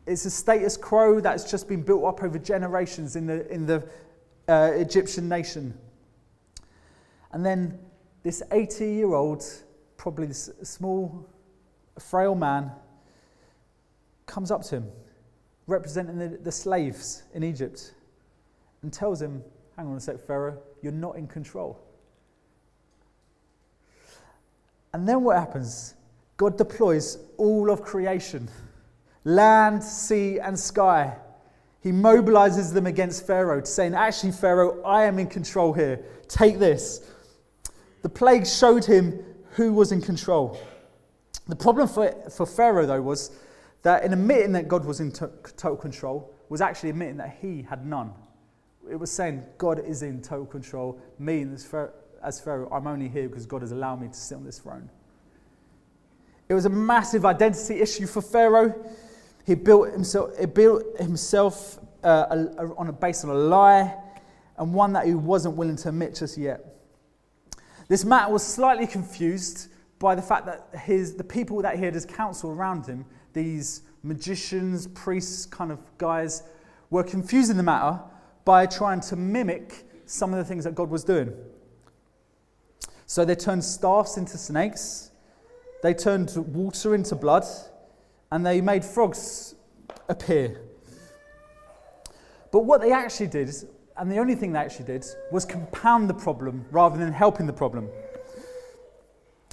[0.06, 3.88] It's a status quo that's just been built up over generations in the, in the
[4.48, 5.78] uh, Egyptian nation.
[7.32, 7.80] And then
[8.24, 9.46] this 80 year old,
[9.96, 11.28] probably this small,
[12.00, 12.72] frail man,
[14.26, 14.92] comes up to him,
[15.68, 17.94] representing the, the slaves in Egypt,
[18.82, 19.42] and tells him,
[19.78, 21.80] Hang on a sec, Pharaoh, you're not in control.
[24.94, 25.96] And then what happens?
[26.38, 28.50] God deploys all of creation
[29.24, 31.18] land, sea, and sky
[31.84, 36.00] he mobilizes them against Pharaoh, saying, Actually, Pharaoh, I am in control here.
[36.30, 37.12] Take this.
[38.04, 39.20] The plague showed him
[39.52, 40.58] who was in control.
[41.50, 43.32] The problem for, for Pharaoh, though, was
[43.82, 47.64] that in admitting that God was in to- total control, was actually admitting that he
[47.64, 48.14] had none.
[48.90, 51.02] It was saying, God is in total control.
[51.20, 51.46] Me,
[52.24, 54.90] as Pharaoh, I'm only here because God has allowed me to sit on this throne.
[56.48, 58.74] It was a massive identity issue for Pharaoh.
[59.46, 63.96] He built himself, he built himself uh, a, a, on a, based on a lie
[64.58, 66.66] and one that he wasn't willing to admit just yet.
[67.88, 69.68] This matter was slightly confused
[70.00, 73.82] by the fact that his, the people that he had as counsel around him, these
[74.04, 76.44] magicians, priests, kind of guys,
[76.90, 78.00] were confusing the matter
[78.46, 81.34] by trying to mimic some of the things that God was doing.
[83.06, 85.12] So they turned staffs into snakes,
[85.82, 87.46] they turned water into blood,
[88.34, 89.54] and they made frogs
[90.10, 90.60] appear.
[92.52, 93.54] But what they actually did,
[93.96, 97.54] and the only thing they actually did, was compound the problem rather than helping the
[97.54, 97.90] problem.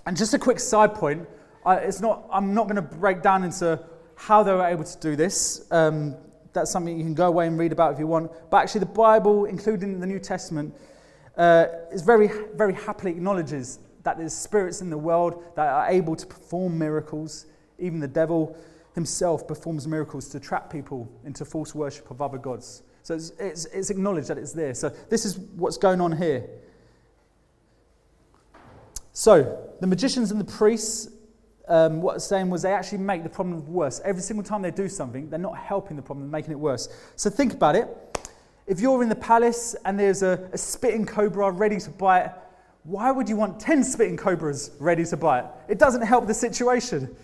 [0.06, 1.28] And just a quick side point
[1.66, 3.78] it's not, I'm not going to break down into
[4.14, 5.66] how they were able to do this.
[5.70, 6.16] Um,
[6.54, 8.32] that's something you can go away and read about if you want.
[8.48, 10.74] But actually, the Bible, including the New Testament,
[11.36, 16.16] uh, is very, very happily acknowledges that there's spirits in the world that are able
[16.16, 17.44] to perform miracles,
[17.80, 18.56] even the devil
[18.94, 22.82] himself performs miracles to trap people into false worship of other gods.
[23.02, 24.74] So it's, it's, it's acknowledged that it's there.
[24.74, 26.48] So this is what's going on here.
[29.12, 31.08] So the magicians and the priests,
[31.68, 34.00] um, what I'm saying was they actually make the problem worse.
[34.04, 36.88] Every single time they do something, they're not helping the problem, they're making it worse.
[37.16, 37.88] So think about it.
[38.66, 42.32] If you're in the palace and there's a, a spitting cobra ready to bite,
[42.84, 45.44] why would you want 10 spitting cobras ready to bite?
[45.68, 47.14] It doesn't help the situation.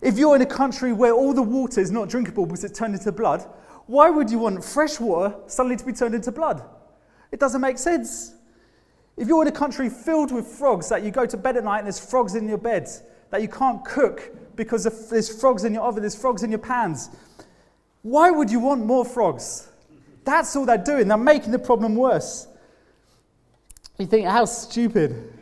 [0.00, 2.94] If you're in a country where all the water is not drinkable because it's turned
[2.94, 3.44] into blood,
[3.86, 6.62] why would you want fresh water suddenly to be turned into blood?
[7.32, 8.34] It doesn't make sense.
[9.16, 11.78] If you're in a country filled with frogs, that you go to bed at night
[11.78, 12.88] and there's frogs in your bed,
[13.30, 17.10] that you can't cook because there's frogs in your oven, there's frogs in your pans,
[18.02, 19.68] why would you want more frogs?
[20.24, 21.08] That's all they're doing.
[21.08, 22.46] They're making the problem worse.
[23.98, 25.37] You think, how stupid.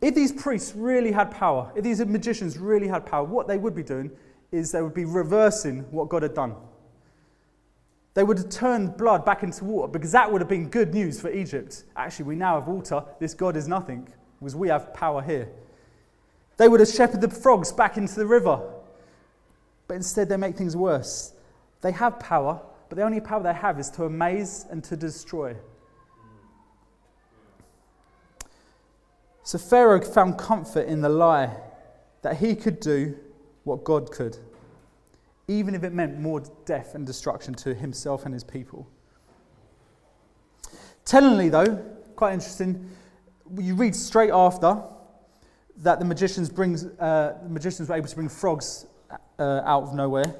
[0.00, 3.74] If these priests really had power, if these magicians really had power, what they would
[3.74, 4.10] be doing
[4.52, 6.54] is they would be reversing what God had done.
[8.14, 11.20] They would have turned blood back into water because that would have been good news
[11.20, 11.84] for Egypt.
[11.96, 13.04] Actually, we now have water.
[13.20, 15.50] This God is nothing because we have power here.
[16.56, 18.60] They would have shepherded the frogs back into the river.
[19.88, 21.34] But instead, they make things worse.
[21.82, 25.54] They have power, but the only power they have is to amaze and to destroy.
[29.46, 31.56] So Pharaoh found comfort in the lie
[32.22, 33.16] that he could do
[33.62, 34.36] what God could,
[35.46, 38.88] even if it meant more death and destruction to himself and his people.
[41.04, 41.76] Tellingly, though,
[42.16, 42.90] quite interesting,
[43.56, 44.82] you read straight after
[45.76, 48.86] that the magicians, brings, uh, the magicians were able to bring frogs
[49.38, 50.34] uh, out of nowhere.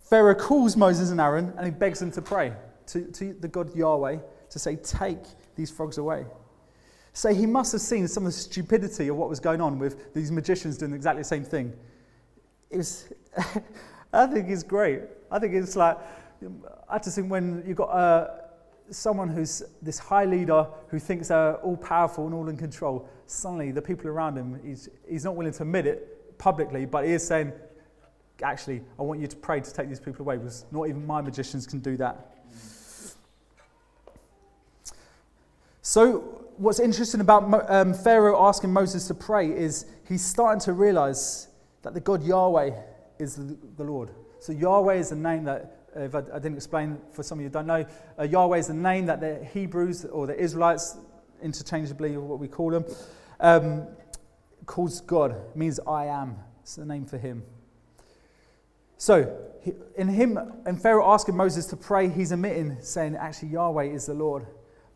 [0.00, 2.54] Pharaoh calls Moses and Aaron and he begs them to pray
[2.86, 4.16] to, to the God Yahweh
[4.48, 5.18] to say, Take
[5.54, 6.24] these frogs away.
[7.18, 10.14] So he must have seen some of the stupidity of what was going on with
[10.14, 11.72] these magicians doing exactly the same thing.
[12.70, 13.12] It was,
[14.12, 15.00] I think it's great.
[15.28, 15.98] I think it's like,
[16.88, 18.28] I just think when you've got uh,
[18.90, 23.72] someone who's this high leader who thinks they're all powerful and all in control, suddenly
[23.72, 27.26] the people around him, he's, he's not willing to admit it publicly, but he is
[27.26, 27.52] saying,
[28.44, 31.20] actually, I want you to pray to take these people away because not even my
[31.20, 32.36] magicians can do that.
[35.82, 41.48] So, what's interesting about um, Pharaoh asking Moses to pray is he's starting to realize
[41.82, 42.70] that the God Yahweh
[43.18, 43.36] is
[43.76, 44.10] the, Lord.
[44.40, 47.48] So, Yahweh is the name that, if I, I, didn't explain for some of you
[47.48, 47.86] who don't know,
[48.18, 50.96] uh, Yahweh is the name that the Hebrews or the Israelites,
[51.42, 52.84] interchangeably, what we call them,
[53.40, 53.86] um,
[54.66, 55.36] calls God.
[55.56, 56.36] Means I am.
[56.62, 57.44] It's the name for him.
[58.96, 59.36] So,
[59.96, 64.14] in him, and Pharaoh asking Moses to pray, he's admitting, saying, actually, Yahweh is the
[64.14, 64.46] Lord.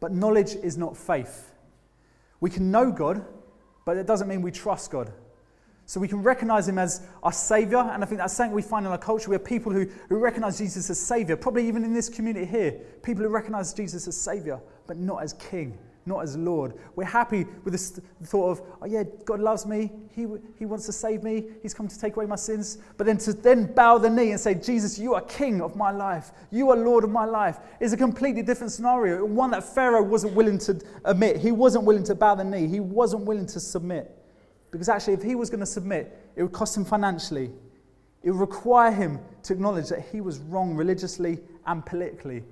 [0.00, 1.51] But knowledge is not faith.
[2.42, 3.24] We can know God,
[3.84, 5.12] but it doesn't mean we trust God.
[5.86, 8.84] So we can recognize him as our Savior, and I think that's something we find
[8.84, 9.30] in our culture.
[9.30, 12.72] We have people who, who recognize Jesus as Savior, probably even in this community here,
[13.04, 16.74] people who recognize Jesus as Savior, but not as King not as Lord.
[16.96, 19.92] We're happy with the thought of, oh yeah, God loves me.
[20.10, 20.26] He,
[20.58, 21.44] he wants to save me.
[21.62, 22.78] He's come to take away my sins.
[22.96, 25.90] But then to then bow the knee and say, Jesus, you are King of my
[25.90, 26.32] life.
[26.50, 29.24] You are Lord of my life is a completely different scenario.
[29.24, 31.36] One that Pharaoh wasn't willing to admit.
[31.36, 32.66] He wasn't willing to bow the knee.
[32.66, 34.18] He wasn't willing to submit.
[34.70, 37.52] Because actually, if he was going to submit, it would cost him financially.
[38.22, 42.42] It would require him to acknowledge that he was wrong religiously and politically.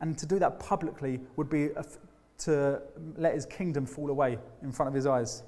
[0.00, 1.84] And to do that publicly would be a,
[2.38, 2.82] to
[3.16, 5.42] let his kingdom fall away in front of his eyes.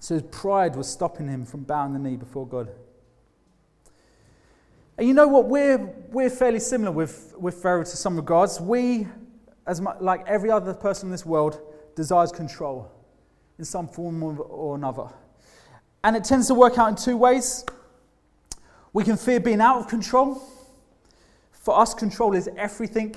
[0.00, 2.70] So his pride was stopping him from bowing the knee before God.
[4.96, 5.46] And you know what?
[5.46, 5.78] We're,
[6.10, 8.60] we're fairly similar with, with Pharaoh to some regards.
[8.60, 9.06] We,
[9.66, 11.60] as much, like every other person in this world,
[11.94, 12.90] desires control
[13.58, 15.08] in some form or another.
[16.02, 17.64] And it tends to work out in two ways.
[18.92, 20.42] We can fear being out of control.
[21.52, 23.14] For us, control is everything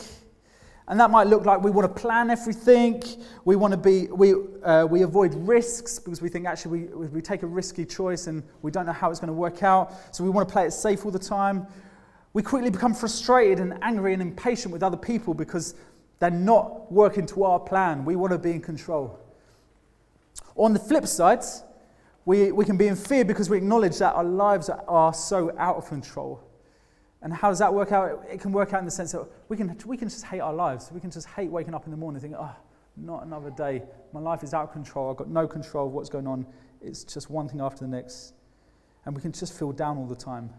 [0.87, 3.01] and that might look like we want to plan everything.
[3.45, 7.21] We want to be, we, uh, we avoid risks because we think actually we, we
[7.21, 9.93] take a risky choice and we don't know how it's going to work out.
[10.13, 11.67] So we want to play it safe all the time.
[12.33, 15.75] We quickly become frustrated and angry and impatient with other people because
[16.19, 18.03] they're not working to our plan.
[18.03, 19.19] We want to be in control.
[20.55, 21.43] On the flip side,
[22.25, 25.77] we, we can be in fear because we acknowledge that our lives are so out
[25.77, 26.43] of control.
[27.23, 28.25] And how does that work out?
[28.29, 30.53] It can work out in the sense that we can, we can just hate our
[30.53, 30.91] lives.
[30.91, 32.55] We can just hate waking up in the morning and think, oh,
[32.97, 33.81] not another day.
[34.11, 35.09] My life is out of control.
[35.09, 36.45] I've got no control of what's going on.
[36.81, 38.33] It's just one thing after the next.
[39.05, 40.49] And we can just feel down all the time.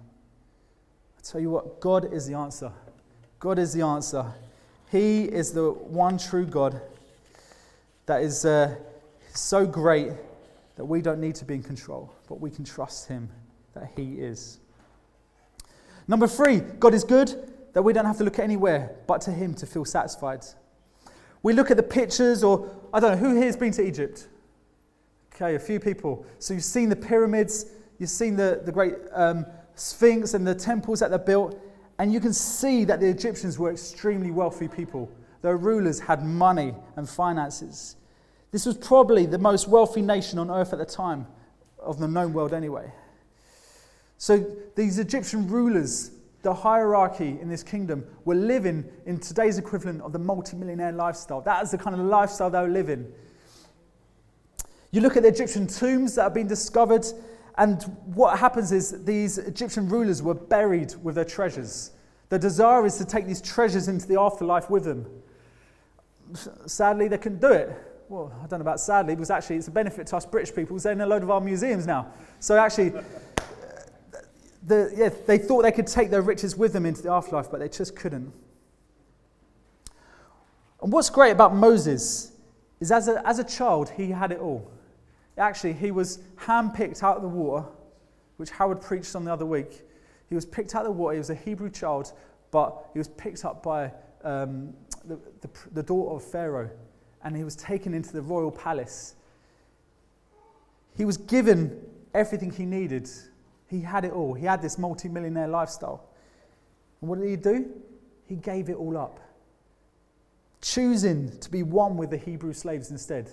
[1.18, 2.72] I tell you what, God is the answer.
[3.38, 4.24] God is the answer.
[4.90, 6.80] He is the one true God
[8.06, 8.74] that is uh,
[9.34, 10.12] so great
[10.76, 13.28] that we don't need to be in control, but we can trust Him
[13.74, 14.60] that He is.
[16.06, 19.54] Number three, God is good, that we don't have to look anywhere but to Him
[19.54, 20.44] to feel satisfied.
[21.42, 24.28] We look at the pictures, or I don't know, who here has been to Egypt?
[25.34, 26.24] Okay, a few people.
[26.38, 27.66] So you've seen the pyramids,
[27.98, 29.44] you've seen the, the great um,
[29.74, 31.60] sphinx and the temples that they built,
[31.98, 35.10] and you can see that the Egyptians were extremely wealthy people.
[35.44, 37.96] their rulers had money and finances.
[38.50, 41.26] This was probably the most wealthy nation on earth at the time,
[41.78, 42.90] of the known world anyway.
[44.18, 44.44] So
[44.74, 46.12] these Egyptian rulers,
[46.42, 51.40] the hierarchy in this kingdom, were living in today's equivalent of the multimillionaire lifestyle.
[51.40, 53.12] That is the kind of lifestyle they were living.
[54.92, 57.04] You look at the Egyptian tombs that have been discovered,
[57.58, 57.82] and
[58.14, 61.90] what happens is these Egyptian rulers were buried with their treasures.
[62.28, 65.06] The desire is to take these treasures into the afterlife with them.
[66.66, 67.76] Sadly, they couldn't do it.
[68.08, 70.78] Well, I don't know about sadly, because actually it's a benefit to us British people.
[70.78, 72.12] They're in a load of our museums now.
[72.38, 72.92] So actually,
[74.66, 77.60] the, yeah, they thought they could take their riches with them into the afterlife, but
[77.60, 78.32] they just couldn't.
[80.82, 82.32] And what's great about Moses
[82.80, 84.70] is as a, as a child, he had it all.
[85.36, 87.66] Actually, he was handpicked out of the water,
[88.36, 89.82] which Howard preached on the other week.
[90.28, 91.14] He was picked out of the water.
[91.14, 92.12] He was a Hebrew child,
[92.50, 93.92] but he was picked up by
[94.22, 94.72] um,
[95.04, 96.70] the, the, the daughter of Pharaoh,
[97.22, 99.14] and he was taken into the royal palace.
[100.96, 101.80] He was given
[102.14, 103.10] everything he needed.
[103.74, 104.34] He had it all.
[104.34, 106.04] He had this multi-millionaire lifestyle.
[107.00, 107.72] And what did he do?
[108.28, 109.18] He gave it all up,
[110.62, 113.32] choosing to be one with the Hebrew slaves instead.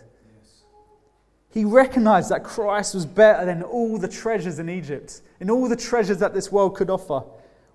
[1.52, 5.76] He recognized that Christ was better than all the treasures in Egypt, in all the
[5.76, 7.22] treasures that this world could offer.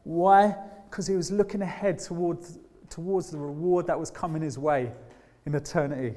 [0.03, 0.57] Why?
[0.91, 2.59] Because he was looking ahead towards,
[2.91, 4.91] towards the reward that was coming his way
[5.47, 6.17] in eternity.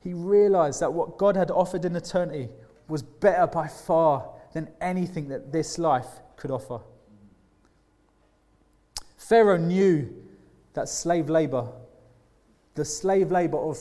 [0.00, 2.48] He realized that what God had offered in eternity
[2.88, 6.80] was better by far than anything that this life could offer.
[9.16, 10.08] Pharaoh knew
[10.74, 11.68] that slave labor,
[12.74, 13.78] the slave labor of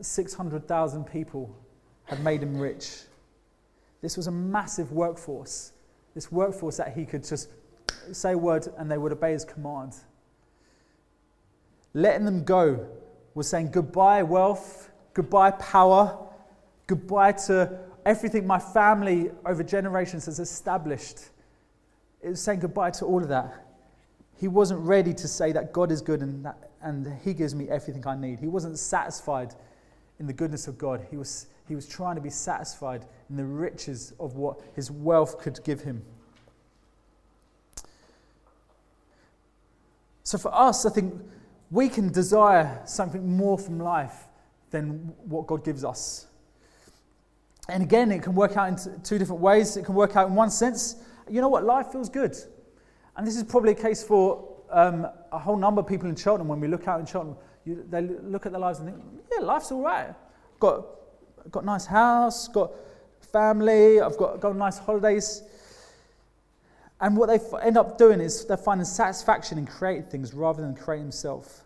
[0.00, 1.56] 600,000 people,
[2.04, 3.02] had made him rich.
[4.00, 5.72] This was a massive workforce.
[6.14, 7.48] This workforce that he could just
[8.12, 9.94] say a word and they would obey his command.
[11.94, 12.86] Letting them go
[13.34, 16.16] was saying goodbye, wealth, goodbye, power,
[16.86, 21.30] goodbye to everything my family over generations has established.
[22.22, 23.64] It was saying goodbye to all of that.
[24.38, 27.68] He wasn't ready to say that God is good and, that, and He gives me
[27.68, 28.38] everything I need.
[28.38, 29.54] He wasn't satisfied
[30.20, 31.06] in the goodness of God.
[31.10, 35.38] He was, he was trying to be satisfied in the riches of what his wealth
[35.38, 36.02] could give him.
[40.22, 41.14] So for us, I think
[41.70, 44.26] we can desire something more from life
[44.70, 46.27] than what God gives us.
[47.68, 49.76] And again, it can work out in two different ways.
[49.76, 50.96] It can work out in one sense,
[51.28, 52.36] you know what, life feels good.
[53.16, 56.48] And this is probably a case for um, a whole number of people in Cheltenham.
[56.48, 59.44] When we look out in Cheltenham, you, they look at their lives and think, yeah,
[59.44, 60.14] life's all right.
[60.60, 60.86] Got,
[61.50, 62.72] got nice house, got
[63.32, 65.42] family, I've got, got nice holidays.
[67.00, 70.62] And what they f- end up doing is they're finding satisfaction in creating things rather
[70.62, 71.62] than creating themselves.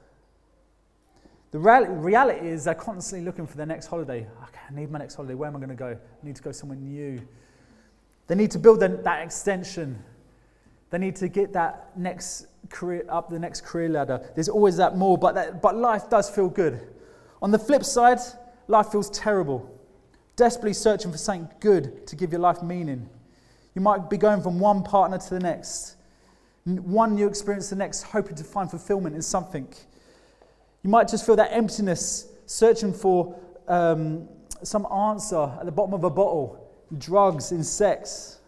[1.52, 4.26] The reality is they're constantly looking for their next holiday.
[4.44, 5.34] Okay, I need my next holiday.
[5.34, 5.98] Where am I going to go?
[5.98, 7.20] I need to go somewhere new.
[8.26, 10.02] They need to build that extension.
[10.88, 14.30] They need to get that next career up the next career ladder.
[14.34, 16.80] There's always that more, but, that, but life does feel good.
[17.42, 18.18] On the flip side,
[18.66, 19.78] life feels terrible.
[20.36, 23.10] Desperately searching for something good to give your life meaning.
[23.74, 25.96] You might be going from one partner to the next,
[26.64, 29.68] one new experience to the next, hoping to find fulfillment in something.
[30.82, 34.28] You might just feel that emptiness, searching for um,
[34.62, 36.58] some answer at the bottom of a bottle
[36.98, 38.38] drugs, in sex.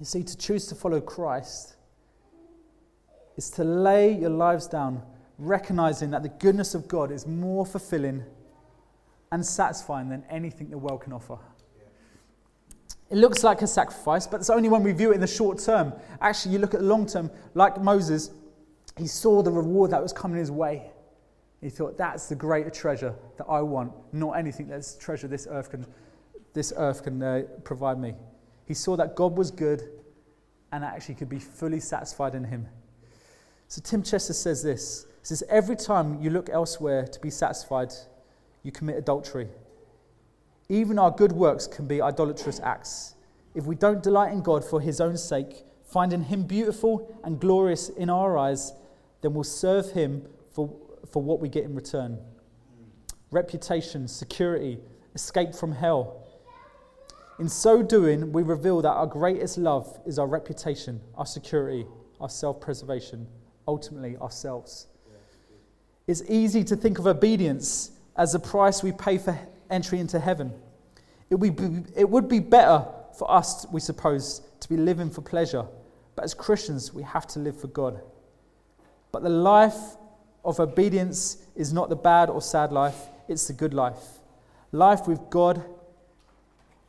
[0.00, 1.76] You see, to choose to follow Christ
[3.36, 5.02] is to lay your lives down,
[5.38, 8.24] recognizing that the goodness of God is more fulfilling
[9.30, 11.38] and satisfying than anything the world can offer.
[13.10, 15.58] It looks like a sacrifice, but it's only when we view it in the short
[15.58, 15.92] term.
[16.20, 18.30] Actually, you look at the long term, like Moses,
[18.96, 20.90] he saw the reward that was coming his way.
[21.60, 25.70] He thought, that's the greater treasure that I want, not anything that's treasure this earth
[25.70, 25.86] can,
[26.54, 28.14] this earth can uh, provide me.
[28.66, 29.88] He saw that God was good
[30.72, 32.66] and actually could be fully satisfied in him.
[33.68, 35.06] So Tim Chester says this.
[35.20, 37.92] He says, Every time you look elsewhere to be satisfied,
[38.62, 39.48] you commit adultery.
[40.68, 43.14] Even our good works can be idolatrous acts.
[43.54, 47.88] If we don't delight in God for his own sake, finding him beautiful and glorious
[47.90, 48.72] in our eyes,
[49.22, 50.74] then we'll serve him for,
[51.10, 52.18] for what we get in return
[53.30, 54.78] reputation, security,
[55.14, 56.22] escape from hell.
[57.38, 61.86] In so doing, we reveal that our greatest love is our reputation, our security,
[62.20, 63.26] our self preservation,
[63.66, 64.86] ultimately ourselves.
[66.06, 69.38] It's easy to think of obedience as the price we pay for
[69.70, 70.52] entry into heaven.
[71.30, 72.84] It would be, it would be better
[73.18, 75.66] for us, we suppose, to be living for pleasure.
[76.14, 78.02] But as Christians, we have to live for God.
[79.12, 79.96] But the life
[80.44, 82.96] of obedience is not the bad or sad life,
[83.28, 84.18] it's the good life.
[84.72, 85.62] Life with God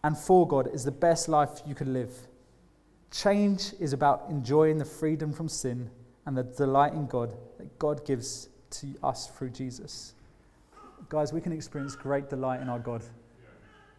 [0.03, 2.11] and for God is the best life you could live.
[3.11, 5.89] Change is about enjoying the freedom from sin
[6.25, 10.13] and the delight in God that God gives to us through Jesus.
[11.09, 13.03] Guys, we can experience great delight in our God,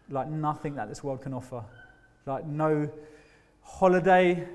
[0.09, 1.63] like nothing that this world can offer.
[2.25, 2.89] Like no
[3.61, 4.47] holiday,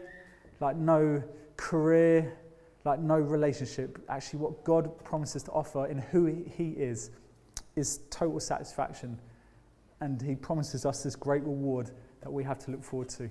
[0.61, 1.23] like no
[1.57, 2.37] career,
[2.91, 3.99] like no relationship.
[4.09, 7.11] Actually, what God promises to offer in who He is
[7.76, 9.18] is total satisfaction.
[10.01, 13.30] And He promises us this great reward that we have to look forward to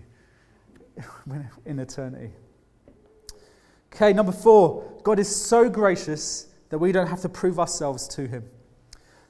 [1.66, 2.32] in eternity.
[3.94, 8.28] Okay, number four God is so gracious that we don't have to prove ourselves to
[8.28, 8.46] Him.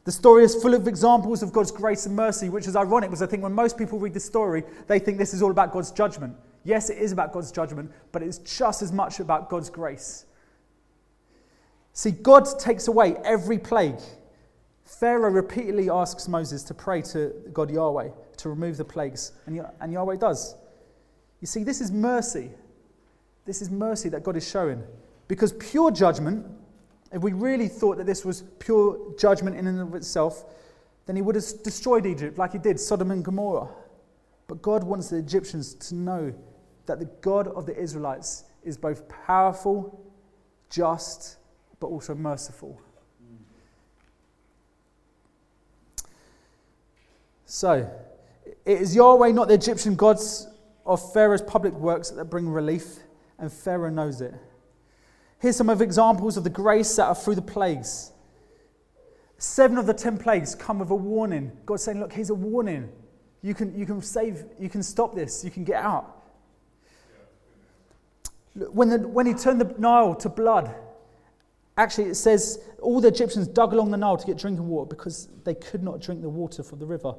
[0.04, 3.24] The story is full of examples of God's grace and mercy, which is ironic because
[3.24, 5.90] I think when most people read this story, they think this is all about God's
[5.92, 6.36] judgment.
[6.70, 10.26] Yes, it is about God's judgment, but it's just as much about God's grace.
[11.94, 13.98] See, God takes away every plague.
[14.86, 19.56] Pharaoh repeatedly asks Moses to pray to God Yahweh to remove the plagues, and,
[19.92, 20.56] Yahweh does.
[21.42, 22.52] You see, this is mercy.
[23.46, 24.84] This is mercy that God is showing.
[25.28, 26.46] Because pure judgment,
[27.12, 30.46] if we really thought that this was pure judgment in and of itself,
[31.08, 33.70] then he would have destroyed Egypt like he did Sodom and Gomorrah.
[34.48, 36.32] But God wants the Egyptians to know
[36.90, 40.12] that the God of the Israelites is both powerful,
[40.70, 41.38] just,
[41.80, 42.80] but also merciful.
[47.46, 47.90] So,
[48.66, 50.48] it is Yahweh, not the Egyptian gods
[50.86, 52.98] of Pharaoh's public works that bring relief,
[53.38, 54.34] and Pharaoh knows it.
[55.40, 58.12] Here's some of examples of the grace that are through the plagues.
[59.38, 61.52] Seven of the ten plagues come with a warning.
[61.66, 62.90] God's saying, Look, here's a warning.
[63.42, 66.19] You can, you can save, you can stop this, you can get out.
[68.56, 70.74] When, the, when he turned the Nile to blood,
[71.78, 75.30] actually it says all the Egyptians dug along the Nile to get drinking water because
[75.44, 77.14] they could not drink the water from the river.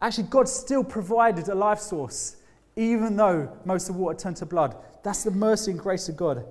[0.00, 2.36] Actually, God still provided a life source,
[2.76, 4.76] even though most of the water turned to blood.
[5.02, 6.44] That's the mercy and grace of God.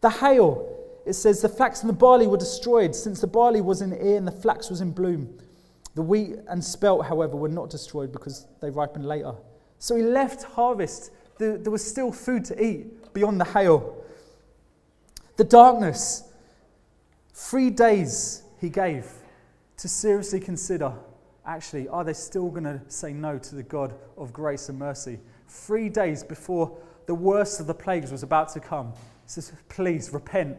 [0.00, 0.66] The hail,
[1.04, 4.16] it says the flax and the barley were destroyed, since the barley was in ear
[4.16, 5.38] and the flax was in bloom.
[5.94, 9.34] The wheat and spelt, however, were not destroyed because they ripened later.
[9.78, 11.10] So he left harvest.
[11.38, 13.96] There, there was still food to eat beyond the hail.
[15.36, 16.22] The darkness,
[17.34, 19.10] three days he gave
[19.78, 20.92] to seriously consider
[21.44, 25.18] actually, are they still going to say no to the God of grace and mercy?
[25.48, 28.92] Three days before the worst of the plagues was about to come.
[28.92, 30.56] He says, Please repent.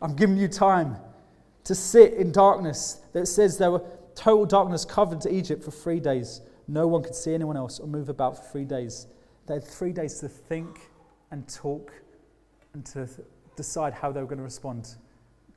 [0.00, 0.96] I'm giving you time
[1.64, 3.00] to sit in darkness.
[3.12, 3.82] That says there were
[4.14, 6.42] total darkness covered to Egypt for three days.
[6.68, 9.06] No one could see anyone else or move about for three days.
[9.46, 10.78] They had three days to think
[11.30, 11.92] and talk
[12.74, 13.26] and to th-
[13.56, 14.96] decide how they were going to respond.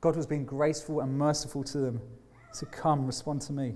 [0.00, 2.00] God was being graceful and merciful to them.
[2.58, 3.74] To come, respond to me.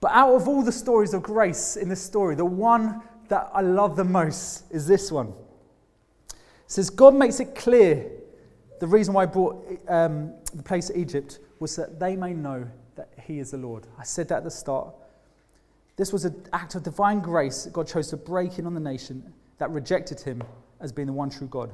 [0.00, 3.62] But out of all the stories of grace in this story, the one that I
[3.62, 5.32] love the most is this one.
[6.28, 8.10] It says, God makes it clear
[8.78, 12.68] the reason why I brought um, the place to Egypt was that they may know
[12.96, 13.86] that He is the Lord.
[13.98, 14.92] I said that at the start.
[15.96, 18.80] This was an act of divine grace that God chose to break in on the
[18.80, 19.32] nation
[19.62, 20.42] that rejected Him
[20.80, 21.70] as being the one true God.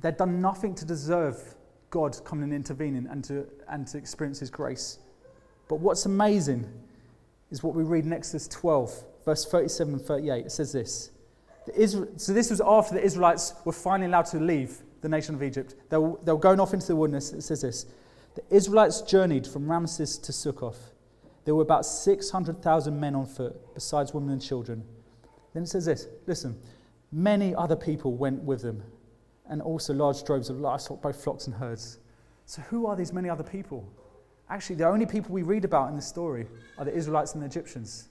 [0.00, 1.54] They'd done nothing to deserve
[1.90, 5.00] God coming and intervening and to, and to experience His grace.
[5.68, 6.66] But what's amazing
[7.50, 10.46] is what we read in Exodus 12, verse 37 and 38.
[10.46, 11.10] It says this.
[11.74, 15.42] Israel, so this was after the Israelites were finally allowed to leave the nation of
[15.42, 15.74] Egypt.
[15.90, 17.34] They were, they were going off into the wilderness.
[17.34, 17.84] It says this.
[18.34, 20.92] The Israelites journeyed from Ramses to Succoth.
[21.44, 24.84] There were about 600,000 men on foot, besides women and children.
[25.54, 26.58] Then it says this listen,
[27.12, 28.82] many other people went with them,
[29.48, 31.98] and also large droves of livestock, both flocks and herds.
[32.46, 33.88] So, who are these many other people?
[34.50, 36.46] Actually, the only people we read about in this story
[36.78, 38.08] are the Israelites and the Egyptians.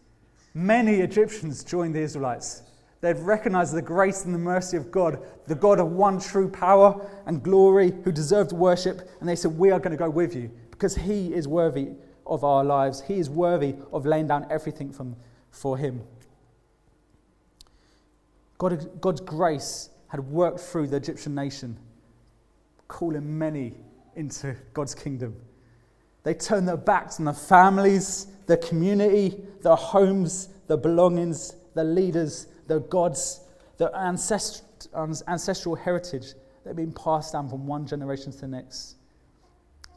[0.54, 2.64] Many Egyptians joined the Israelites.
[3.02, 7.08] They'd recognized the grace and the mercy of God, the God of one true power
[7.26, 10.52] and glory who deserved worship, and they said, We are going to go with you
[10.72, 11.90] because He is worthy
[12.26, 13.02] of our lives.
[13.02, 15.16] He is worthy of laying down everything from,
[15.52, 16.02] for Him.
[18.58, 21.78] God, God's grace had worked through the Egyptian nation,
[22.88, 23.76] calling many
[24.16, 25.36] into God's kingdom.
[26.24, 32.48] They turned their backs on their families, their community, their homes, their belongings, their leaders,
[32.68, 33.42] their gods,
[33.78, 36.34] their ancestral heritage
[36.64, 38.96] that had been passed down from one generation to the next.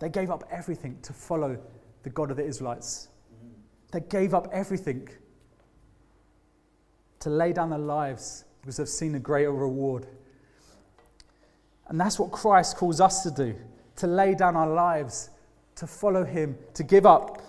[0.00, 1.58] They gave up everything to follow
[2.02, 3.08] the God of the Israelites.
[3.90, 5.08] They gave up everything
[7.20, 10.06] to lay down their lives because they've seen a greater reward.
[11.88, 13.56] And that's what Christ calls us to do
[13.96, 15.28] to lay down our lives,
[15.74, 17.42] to follow Him, to give up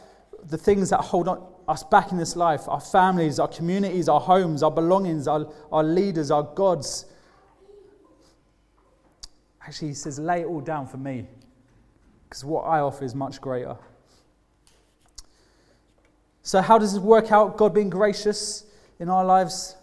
[0.49, 4.19] the things that hold on, us back in this life our families, our communities, our
[4.19, 7.05] homes, our belongings, our, our leaders, our gods.
[9.65, 11.27] Actually, He says, lay it all down for me
[12.27, 13.77] because what I offer is much greater.
[16.43, 18.65] So, how does this work out, God being gracious
[18.99, 19.75] in our lives?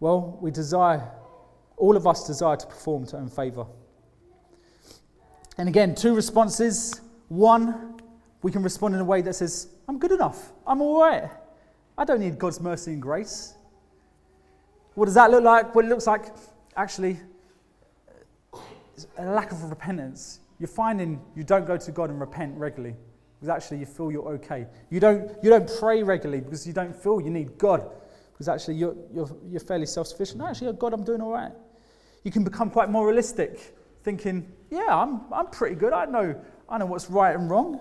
[0.00, 1.06] Well, we desire,
[1.76, 3.66] all of us desire to perform to earn favour.
[5.58, 7.02] And again, two responses.
[7.28, 8.00] One,
[8.42, 10.52] we can respond in a way that says, I'm good enough.
[10.66, 11.28] I'm all right.
[11.98, 13.54] I don't need God's mercy and grace.
[14.94, 15.74] What does that look like?
[15.74, 16.26] Well, it looks like
[16.76, 17.18] actually
[19.18, 20.40] a lack of repentance.
[20.58, 22.96] You're finding you don't go to God and repent regularly
[23.38, 24.66] because actually you feel you're okay.
[24.90, 27.90] You don't, you don't pray regularly because you don't feel you need God
[28.40, 30.40] because actually you're, you're, you're fairly self sufficient.
[30.40, 31.52] Actually, God, I'm doing all right.
[32.24, 35.92] You can become quite moralistic, thinking, yeah, I'm, I'm pretty good.
[35.92, 36.34] I know,
[36.66, 37.78] I know what's right and wrong.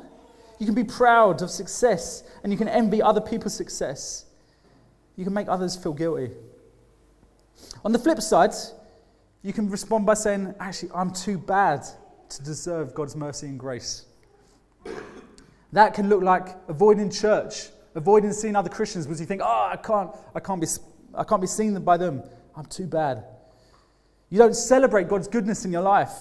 [0.60, 4.26] You can be proud of success and you can envy other people's success.
[5.16, 6.32] You can make others feel guilty.
[7.86, 8.52] On the flip side,
[9.44, 11.86] you can respond by saying, actually, I'm too bad
[12.28, 14.08] to deserve God's mercy and grace.
[15.72, 19.78] That can look like avoiding church, avoiding seeing other Christians because you think, oh, I
[19.78, 20.68] can't, I can't, be,
[21.14, 22.24] I can't be seen by them.
[22.56, 23.24] I'm too bad.
[24.30, 26.14] You don't celebrate God's goodness in your life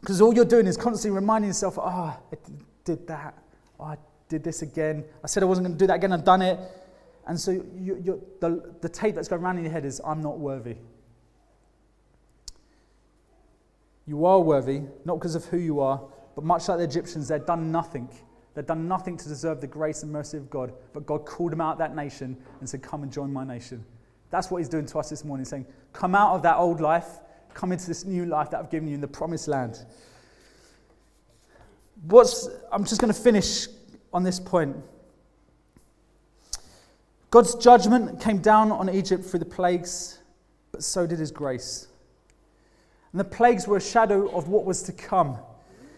[0.00, 2.36] because all you're doing is constantly reminding yourself, oh, I
[2.84, 3.36] did that.
[3.78, 3.96] Oh, I
[4.28, 5.04] did this again.
[5.22, 6.12] I said I wasn't going to do that again.
[6.12, 6.58] I've done it.
[7.26, 10.38] And so you, the, the tape that's going around in your head is, I'm not
[10.38, 10.76] worthy.
[14.06, 16.00] You are worthy, not because of who you are,
[16.34, 18.08] but much like the Egyptians, they'd done nothing
[18.58, 21.60] They'd done nothing to deserve the grace and mercy of God, but God called them
[21.60, 23.84] out of that nation and said, Come and join my nation.
[24.30, 27.06] That's what He's doing to us this morning, saying, Come out of that old life,
[27.54, 29.78] come into this new life that I've given you in the promised land.
[32.08, 33.68] What's, I'm just going to finish
[34.12, 34.74] on this point.
[37.30, 40.18] God's judgment came down on Egypt through the plagues,
[40.72, 41.86] but so did His grace.
[43.12, 45.38] And the plagues were a shadow of what was to come.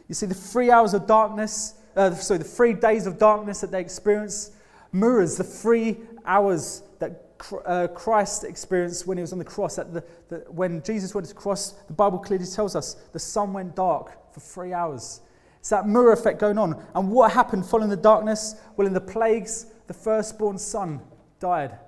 [0.08, 3.70] You see, the three hours of darkness uh, so the three days of darkness that
[3.70, 4.52] they experience
[4.92, 7.26] mirrors the three hours that
[7.64, 9.78] uh, Christ experienced when he was on the cross.
[9.78, 13.18] At the, the, when Jesus went to the cross, the Bible clearly tells us the
[13.18, 15.20] sun went dark for three hours.
[15.58, 16.82] It's that mirror effect going on.
[16.94, 18.56] And what happened following the darkness?
[18.76, 21.00] Well, in the plagues, the firstborn son
[21.38, 21.78] died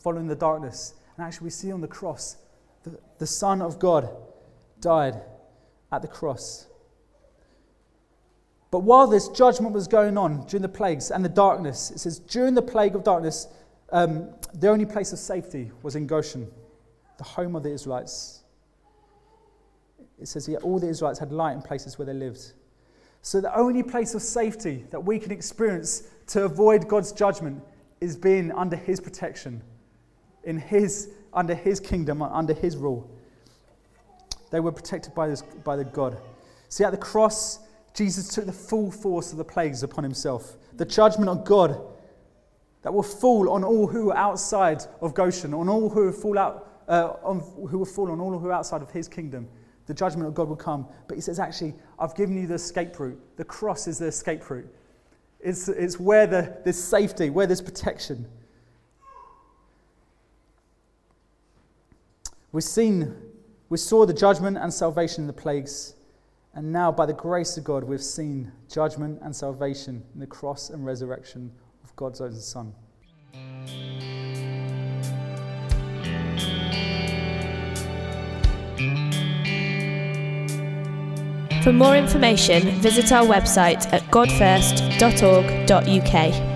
[0.00, 0.94] following the darkness.
[1.16, 2.36] And actually, we see on the cross,
[2.82, 4.08] the, the Son of God
[4.80, 5.20] died
[5.92, 6.66] at the cross.
[8.74, 12.18] But while this judgment was going on during the plagues and the darkness, it says,
[12.18, 13.46] during the plague of darkness,
[13.90, 16.50] um, the only place of safety was in Goshen,
[17.16, 18.42] the home of the Israelites.
[20.20, 22.52] It says, yeah, all the Israelites had light in places where they lived.
[23.22, 27.62] So the only place of safety that we can experience to avoid God's judgment
[28.00, 29.62] is being under His protection,
[30.42, 33.08] in His, under His kingdom, under His rule.
[34.50, 36.20] They were protected by, this, by the God.
[36.70, 37.60] See, at the cross,
[37.94, 41.80] Jesus took the full force of the plagues upon himself, the judgment of God
[42.82, 46.82] that will fall on all who are outside of Goshen, on all who fall out,
[46.88, 49.48] uh, on, who will fall on all who are outside of his kingdom.
[49.86, 50.86] The judgment of God will come.
[51.08, 53.18] But he says, actually, I've given you the escape route.
[53.36, 54.68] The cross is the escape route.
[55.40, 58.26] It's, it's where the, there's safety, where there's protection.
[62.50, 63.14] We've seen,
[63.68, 65.94] we saw the judgment and salvation in the plagues.
[66.56, 70.70] And now, by the grace of God, we've seen judgment and salvation in the cross
[70.70, 71.50] and resurrection
[71.82, 72.72] of God's own Son.
[81.64, 86.53] For more information, visit our website at godfirst.org.uk.